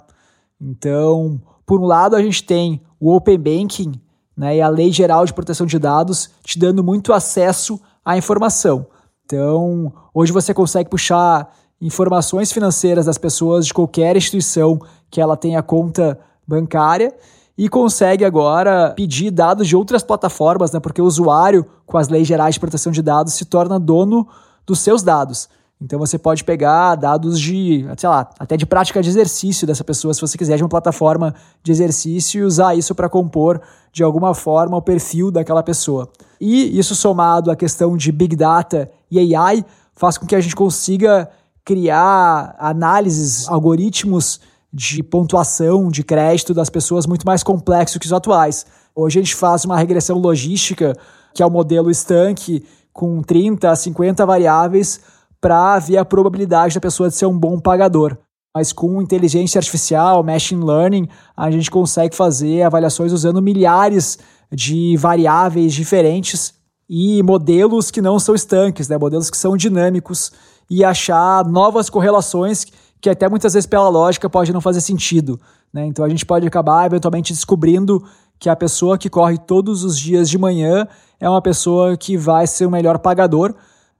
Então, 0.60 1.42
por 1.66 1.80
um 1.80 1.86
lado, 1.86 2.14
a 2.14 2.22
gente 2.22 2.44
tem 2.44 2.80
o 3.00 3.12
Open 3.12 3.36
Banking 3.36 4.00
né, 4.36 4.58
e 4.58 4.60
a 4.60 4.68
Lei 4.68 4.92
Geral 4.92 5.26
de 5.26 5.34
Proteção 5.34 5.66
de 5.66 5.76
Dados 5.76 6.30
te 6.44 6.56
dando 6.56 6.84
muito 6.84 7.12
acesso 7.12 7.80
à 8.04 8.16
informação. 8.16 8.86
Então, 9.24 9.92
hoje 10.14 10.30
você 10.30 10.54
consegue 10.54 10.88
puxar 10.88 11.52
informações 11.80 12.52
financeiras 12.52 13.06
das 13.06 13.18
pessoas 13.18 13.66
de 13.66 13.74
qualquer 13.74 14.16
instituição 14.16 14.78
que 15.10 15.20
ela 15.20 15.36
tenha 15.36 15.60
conta 15.64 16.16
bancária 16.48 17.14
e 17.56 17.68
consegue 17.68 18.24
agora 18.24 18.92
pedir 18.96 19.30
dados 19.30 19.68
de 19.68 19.76
outras 19.76 20.02
plataformas, 20.02 20.72
né? 20.72 20.80
Porque 20.80 21.02
o 21.02 21.04
usuário, 21.04 21.66
com 21.84 21.98
as 21.98 22.08
leis 22.08 22.26
gerais 22.26 22.54
de 22.54 22.60
proteção 22.60 22.90
de 22.90 23.02
dados, 23.02 23.34
se 23.34 23.44
torna 23.44 23.78
dono 23.78 24.26
dos 24.64 24.78
seus 24.78 25.02
dados. 25.02 25.48
Então 25.80 25.98
você 25.98 26.18
pode 26.18 26.42
pegar 26.42 26.96
dados 26.96 27.38
de, 27.38 27.86
sei 27.96 28.08
lá, 28.08 28.30
até 28.38 28.56
de 28.56 28.66
prática 28.66 29.00
de 29.00 29.08
exercício 29.08 29.66
dessa 29.66 29.84
pessoa, 29.84 30.12
se 30.12 30.20
você 30.20 30.36
quiser, 30.36 30.56
de 30.56 30.62
uma 30.62 30.68
plataforma 30.68 31.34
de 31.62 31.70
exercício 31.70 32.40
e 32.40 32.44
usar 32.44 32.74
isso 32.74 32.94
para 32.94 33.08
compor 33.08 33.60
de 33.92 34.02
alguma 34.02 34.34
forma 34.34 34.76
o 34.76 34.82
perfil 34.82 35.30
daquela 35.30 35.62
pessoa. 35.62 36.08
E 36.40 36.76
isso 36.78 36.94
somado 36.94 37.50
à 37.50 37.56
questão 37.56 37.96
de 37.96 38.10
Big 38.10 38.34
Data 38.34 38.90
E 39.10 39.34
AI 39.34 39.64
faz 39.94 40.18
com 40.18 40.26
que 40.26 40.34
a 40.34 40.40
gente 40.40 40.54
consiga 40.54 41.28
criar 41.64 42.56
análises, 42.58 43.48
algoritmos 43.48 44.40
de 44.72 45.02
pontuação 45.02 45.90
de 45.90 46.02
crédito 46.02 46.52
das 46.52 46.68
pessoas 46.68 47.06
muito 47.06 47.26
mais 47.26 47.42
complexos 47.42 47.98
que 47.98 48.06
os 48.06 48.12
atuais. 48.12 48.66
Hoje 48.94 49.18
a 49.18 49.22
gente 49.22 49.34
faz 49.34 49.64
uma 49.64 49.78
regressão 49.78 50.18
logística, 50.18 50.96
que 51.34 51.42
é 51.42 51.46
o 51.46 51.50
modelo 51.50 51.90
Stank, 51.90 52.64
com 52.92 53.22
30 53.22 53.70
a 53.70 53.76
50 53.76 54.26
variáveis 54.26 55.00
para 55.40 55.78
ver 55.78 55.96
a 55.98 56.04
probabilidade 56.04 56.74
da 56.74 56.80
pessoa 56.80 57.08
de 57.08 57.14
ser 57.14 57.26
um 57.26 57.38
bom 57.38 57.58
pagador. 57.58 58.16
Mas 58.54 58.72
com 58.72 59.00
inteligência 59.00 59.58
artificial, 59.58 60.22
machine 60.24 60.64
learning, 60.64 61.08
a 61.36 61.50
gente 61.50 61.70
consegue 61.70 62.16
fazer 62.16 62.62
avaliações 62.62 63.12
usando 63.12 63.40
milhares 63.40 64.18
de 64.50 64.96
variáveis 64.96 65.74
diferentes 65.74 66.54
e 66.88 67.22
modelos 67.22 67.90
que 67.90 68.00
não 68.00 68.18
são 68.18 68.34
estanques, 68.34 68.88
né? 68.88 68.96
modelos 68.96 69.30
que 69.30 69.36
são 69.36 69.56
dinâmicos 69.56 70.32
e 70.70 70.82
achar 70.82 71.44
novas 71.46 71.88
correlações 71.88 72.66
que 73.00 73.08
até 73.08 73.28
muitas 73.28 73.54
vezes 73.54 73.66
pela 73.66 73.88
lógica 73.88 74.28
pode 74.28 74.52
não 74.52 74.60
fazer 74.60 74.80
sentido. 74.80 75.40
Né? 75.72 75.86
Então 75.86 76.04
a 76.04 76.08
gente 76.08 76.24
pode 76.24 76.46
acabar 76.46 76.86
eventualmente 76.86 77.32
descobrindo 77.32 78.02
que 78.38 78.48
a 78.48 78.56
pessoa 78.56 78.96
que 78.96 79.10
corre 79.10 79.36
todos 79.36 79.84
os 79.84 79.98
dias 79.98 80.28
de 80.28 80.38
manhã 80.38 80.86
é 81.20 81.28
uma 81.28 81.42
pessoa 81.42 81.96
que 81.96 82.16
vai 82.16 82.46
ser 82.46 82.66
o 82.66 82.70
melhor 82.70 82.98
pagador, 82.98 83.54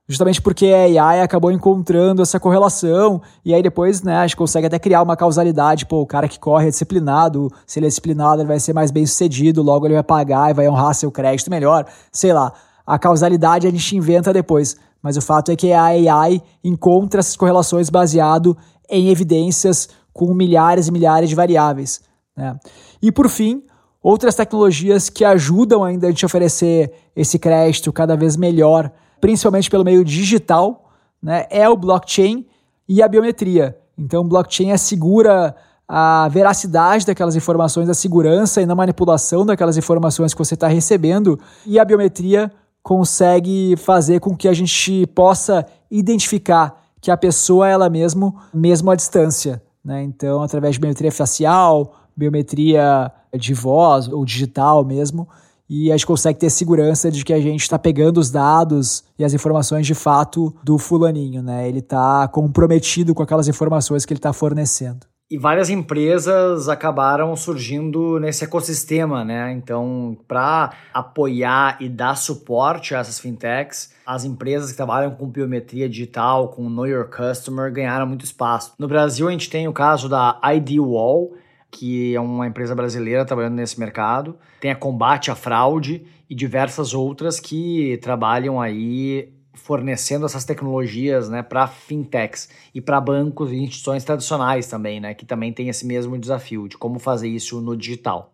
justamente 0.07 0.41
porque 0.41 0.67
a 0.67 1.03
AI 1.03 1.21
acabou 1.21 1.51
encontrando 1.51 2.23
essa 2.23 2.39
correlação, 2.39 3.21
e 3.45 3.53
aí 3.53 3.63
depois 3.63 4.01
né, 4.03 4.17
a 4.17 4.27
gente 4.27 4.37
consegue 4.37 4.67
até 4.67 4.79
criar 4.79 5.03
uma 5.03 5.17
causalidade, 5.17 5.85
pô, 5.85 6.01
o 6.01 6.07
cara 6.07 6.29
que 6.29 6.39
corre 6.39 6.69
é 6.69 6.71
disciplinado, 6.71 7.53
se 7.67 7.79
ele 7.79 7.87
é 7.87 7.89
disciplinado 7.89 8.41
ele 8.41 8.49
vai 8.49 8.61
ser 8.61 8.73
mais 8.73 8.91
bem 8.91 9.05
sucedido, 9.05 9.61
logo 9.61 9.87
ele 9.87 9.95
vai 9.95 10.05
pagar 10.05 10.51
e 10.51 10.55
vai 10.55 10.69
honrar 10.69 10.95
seu 10.95 11.11
crédito 11.11 11.51
melhor, 11.51 11.85
sei 12.13 12.33
lá, 12.33 12.53
a 12.87 12.99
causalidade 12.99 13.67
a 13.67 13.71
gente 13.71 13.97
inventa 13.97 14.33
depois, 14.33 14.77
mas 15.03 15.17
o 15.17 15.21
fato 15.21 15.51
é 15.51 15.57
que 15.57 15.73
a 15.73 15.85
AI 15.85 16.41
encontra 16.65 17.21
essas 17.21 17.37
correlações 17.37 17.91
baseado 17.91 18.57
em 18.89 19.09
evidências 19.09 19.89
com 20.13 20.33
milhares 20.35 20.89
e 20.89 20.93
milhares 20.93 21.29
de 21.29 21.35
variáveis. 21.35 22.01
Né? 22.37 22.59
E 23.01 23.13
por 23.13 23.29
fim, 23.29 23.63
outras 24.03 24.35
tecnologias 24.35 25.09
que 25.09 25.25
ajudam 25.25 25.85
ainda 25.85 26.07
a 26.07 26.11
gente 26.11 26.27
oferecer 26.27 26.93
esse 27.15 27.39
crédito 27.39 27.93
cada 27.93 28.17
vez 28.17 28.37
melhor 28.37 28.93
principalmente 29.21 29.71
pelo 29.71 29.85
meio 29.85 30.05
digital, 30.05 30.91
né, 31.23 31.47
é 31.51 31.69
o 31.69 31.77
blockchain 31.77 32.47
e 32.89 33.03
a 33.03 33.09
biometria. 33.09 33.77
Então, 33.97 34.23
o 34.23 34.29
blockchain 34.29 34.73
assegura 34.73 35.55
a 35.87 36.29
veracidade 36.29 37.07
daquelas 37.07 37.35
informações, 37.35 37.89
a 37.89 37.95
segurança 37.95 38.61
e 38.61 38.67
na 38.67 38.75
manipulação 38.75 39.45
daquelas 39.45 39.77
informações 39.77 40.35
que 40.35 40.39
você 40.39 40.55
está 40.55 40.69
recebendo, 40.69 41.39
e 41.67 41.79
a 41.79 41.85
biometria 41.85 42.53
consegue 42.83 43.75
fazer 43.77 44.21
com 44.21 44.37
que 44.37 44.49
a 44.49 44.53
gente 44.53 45.07
possa 45.09 45.67
identificar 45.91 46.88
que 47.01 47.11
a 47.11 47.17
pessoa 47.17 47.69
ela 47.69 47.89
mesmo, 47.89 48.37
mesmo 48.53 48.91
à 48.91 48.97
distância. 48.97 49.63
Né? 49.85 50.03
Então, 50.03 50.43
através 50.43 50.75
de 50.75 50.81
biometria 50.81 51.13
facial, 51.13 51.95
biometria 52.17 53.11
de 53.37 53.55
voz 53.55 54.09
ou 54.09 54.25
digital 54.25 54.85
mesmo, 54.85 55.29
e 55.69 55.93
a 55.93 55.97
gente 55.97 56.07
consegue 56.07 56.39
ter 56.39 56.49
segurança 56.49 57.11
de 57.11 57.23
que 57.25 57.33
a 57.33 57.41
gente 57.41 57.61
está 57.61 57.79
pegando 57.79 58.19
os 58.19 58.31
dados 58.31 59.05
e 59.19 59.25
as 59.25 59.35
informações 59.35 59.87
de 59.87 59.95
fato 59.95 60.55
do 60.65 60.79
fulaninho, 60.79 61.43
né? 61.43 61.69
Ele 61.69 61.81
está 61.81 62.27
comprometido 62.29 63.15
com 63.15 63.23
aquelas 63.23 63.49
informações 63.49 64.07
que 64.07 64.13
ele 64.13 64.19
está 64.19 64.33
fornecendo. 64.33 65.07
E 65.31 65.37
várias 65.37 65.69
empresas 65.69 66.71
acabaram 66.71 67.37
surgindo 67.37 68.19
nesse 68.19 68.45
ecossistema, 68.45 69.23
né? 69.23 69.53
Então, 69.53 70.17
para 70.27 70.73
apoiar 70.93 71.77
e 71.81 71.89
dar 71.89 72.15
suporte 72.15 72.95
a 72.95 73.01
essas 73.01 73.21
fintechs, 73.21 73.93
as 74.07 74.25
empresas 74.25 74.71
que 74.71 74.77
trabalham 74.79 75.11
com 75.11 75.27
biometria 75.27 75.87
digital, 75.87 76.49
com 76.49 76.71
Know 76.71 76.87
Your 76.87 77.11
Customer, 77.11 77.71
ganharam 77.71 78.07
muito 78.07 78.25
espaço. 78.25 78.73
No 78.79 78.89
Brasil, 78.89 79.29
a 79.29 79.31
gente 79.31 79.51
tem 79.51 79.69
o 79.69 79.73
caso 79.73 80.09
da 80.09 80.41
ID 80.45 80.79
Wall, 80.79 81.35
que 81.71 82.15
é 82.15 82.21
uma 82.21 82.47
empresa 82.47 82.75
brasileira 82.75 83.27
trabalhando 83.27 83.57
nesse 83.57 83.79
mercado. 83.79 84.35
Tem 84.59 84.71
a 84.71 84.77
Combate 84.77 85.31
à 85.31 85.35
Fraude 85.35 86.07
e 86.31 86.35
diversas 86.35 86.95
outras 86.95 87.39
que 87.39 87.99
trabalham 88.01 88.59
aí 88.59 89.31
fornecendo 89.59 90.25
essas 90.25 90.45
tecnologias 90.45 91.29
né, 91.29 91.43
para 91.43 91.67
fintechs 91.67 92.49
e 92.75 92.81
para 92.81 93.01
bancos 93.01 93.53
e 93.53 93.57
instituições 93.57 94.05
tradicionais 94.05 94.67
também, 94.67 95.01
né, 95.01 95.15
que 95.15 95.27
também 95.27 95.53
tem 95.53 95.69
esse 95.69 95.87
mesmo 95.87 96.19
desafio 96.19 96.69
de 96.69 96.79
como 96.79 96.99
fazer 96.99 97.29
isso 97.29 97.61
no 97.61 97.77
digital. 97.77 98.33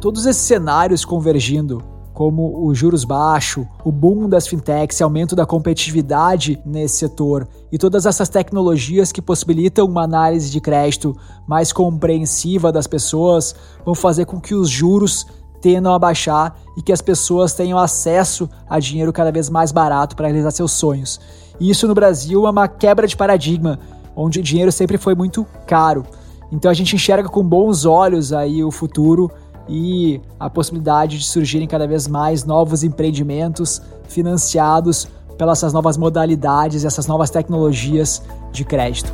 Todos 0.00 0.24
esses 0.24 0.42
cenários 0.42 1.04
convergindo 1.04 1.84
como 2.20 2.66
os 2.66 2.76
juros 2.76 3.02
baixos, 3.04 3.66
o 3.82 3.90
boom 3.90 4.28
das 4.28 4.46
fintechs, 4.46 5.00
aumento 5.00 5.34
da 5.34 5.46
competitividade 5.46 6.60
nesse 6.66 6.98
setor 6.98 7.48
e 7.72 7.78
todas 7.78 8.04
essas 8.04 8.28
tecnologias 8.28 9.10
que 9.10 9.22
possibilitam 9.22 9.86
uma 9.86 10.02
análise 10.02 10.50
de 10.50 10.60
crédito 10.60 11.16
mais 11.46 11.72
compreensiva 11.72 12.70
das 12.70 12.86
pessoas 12.86 13.54
vão 13.86 13.94
fazer 13.94 14.26
com 14.26 14.38
que 14.38 14.54
os 14.54 14.68
juros 14.68 15.26
tendam 15.60 15.92
a 15.92 15.98
baixar 15.98 16.58
e 16.76 16.82
que 16.82 16.92
as 16.92 17.00
pessoas 17.00 17.52
tenham 17.52 17.78
acesso 17.78 18.48
a 18.68 18.78
dinheiro 18.78 19.12
cada 19.12 19.30
vez 19.30 19.50
mais 19.50 19.72
barato 19.72 20.16
para 20.16 20.26
realizar 20.26 20.50
seus 20.50 20.72
sonhos. 20.72 21.20
E 21.58 21.70
isso 21.70 21.86
no 21.86 21.94
Brasil 21.94 22.46
é 22.46 22.50
uma 22.50 22.66
quebra 22.66 23.06
de 23.06 23.16
paradigma, 23.16 23.78
onde 24.16 24.40
o 24.40 24.42
dinheiro 24.42 24.72
sempre 24.72 24.96
foi 24.96 25.14
muito 25.14 25.46
caro. 25.66 26.04
Então 26.50 26.70
a 26.70 26.74
gente 26.74 26.96
enxerga 26.96 27.28
com 27.28 27.42
bons 27.42 27.84
olhos 27.84 28.32
aí 28.32 28.64
o 28.64 28.70
futuro 28.70 29.30
e 29.68 30.20
a 30.38 30.50
possibilidade 30.50 31.18
de 31.18 31.24
surgirem 31.24 31.68
cada 31.68 31.86
vez 31.86 32.08
mais 32.08 32.44
novos 32.44 32.82
empreendimentos 32.82 33.80
financiados 34.08 35.06
pelas 35.38 35.72
novas 35.72 35.96
modalidades, 35.96 36.84
essas 36.84 37.06
novas 37.06 37.30
tecnologias 37.30 38.22
de 38.52 38.64
crédito. 38.64 39.12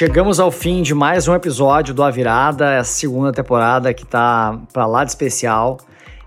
Chegamos 0.00 0.40
ao 0.40 0.50
fim 0.50 0.80
de 0.80 0.94
mais 0.94 1.28
um 1.28 1.34
episódio 1.34 1.92
do 1.92 2.02
A 2.02 2.10
Virada, 2.10 2.72
essa 2.72 2.90
segunda 2.90 3.30
temporada 3.32 3.92
que 3.92 4.06
tá 4.06 4.58
para 4.72 4.86
lá 4.86 5.04
de 5.04 5.10
especial. 5.10 5.76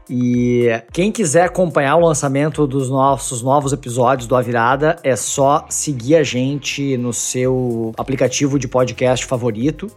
E 0.08 0.68
quem 0.92 1.12
quiser 1.12 1.46
acompanhar 1.46 1.96
o 1.96 2.06
lançamento 2.06 2.68
dos 2.68 2.88
nossos 2.88 3.42
novos 3.42 3.74
episódios 3.74 4.28
do 4.28 4.36
A 4.36 4.44
Virada, 4.44 4.98
é 5.04 5.16
só 5.16 5.66
seguir 5.70 6.18
a 6.18 6.24
gente 6.24 6.96
no 6.98 7.12
seu 7.12 7.92
aplicativo 7.98 8.60
de 8.60 8.68
podcast 8.68 9.26
favorito. 9.26 9.88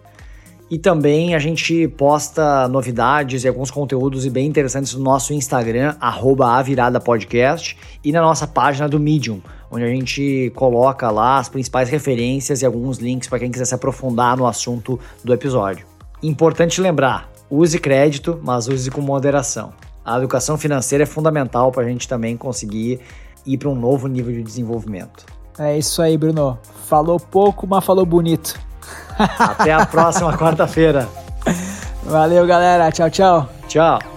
E 0.71 0.79
também 0.79 1.35
a 1.35 1.39
gente 1.39 1.87
posta 1.87 2.67
novidades 2.69 3.45
e 3.45 3.49
alguns 3.49 3.71
conteúdos 3.71 4.27
bem 4.29 4.47
interessantes 4.47 4.95
no 4.95 5.05
nosso 5.05 5.35
Instagram, 5.35 5.97
@aviradapodcast, 6.01 7.77
e 8.03 8.11
na 8.11 8.23
nossa 8.23 8.47
página 8.47 8.89
do 8.89 8.99
Medium, 8.99 9.43
onde 9.70 9.85
a 9.85 9.88
gente 9.88 10.52
coloca 10.55 11.11
lá 11.11 11.38
as 11.38 11.48
principais 11.48 11.88
referências 11.88 12.62
e 12.62 12.66
alguns 12.66 12.98
links 12.98 13.29
para 13.29 13.38
quem 13.38 13.50
quiser 13.50 13.64
se 13.64 13.74
aprofundar 13.74 14.37
no 14.37 14.46
assunto 14.46 14.98
do 15.24 15.33
episódio. 15.33 15.87
Importante 16.22 16.81
lembrar, 16.81 17.31
use 17.50 17.79
crédito, 17.79 18.40
mas 18.42 18.68
use 18.68 18.90
com 18.90 19.00
moderação 19.00 19.72
a 20.07 20.16
educação 20.16 20.57
financeira 20.57 21.02
é 21.02 21.07
fundamental 21.07 21.72
para 21.72 21.83
a 21.83 21.88
gente 21.88 22.07
também 22.07 22.37
conseguir 22.37 23.00
ir 23.44 23.59
para 23.59 23.68
um 23.68 23.74
novo 23.74 24.07
nível 24.07 24.33
de 24.33 24.42
desenvolvimento. 24.42 25.26
É 25.59 25.76
isso 25.76 26.00
aí, 26.00 26.16
Bruno. 26.16 26.57
Falou 26.87 27.18
pouco, 27.18 27.66
mas 27.66 27.85
falou 27.85 28.07
bonito. 28.07 28.59
Até 29.18 29.72
a 29.72 29.85
próxima 29.85 30.33
quarta-feira. 30.38 31.09
Valeu, 32.05 32.46
galera. 32.46 32.92
Tchau, 32.92 33.11
tchau. 33.11 33.48
Tchau. 33.66 34.15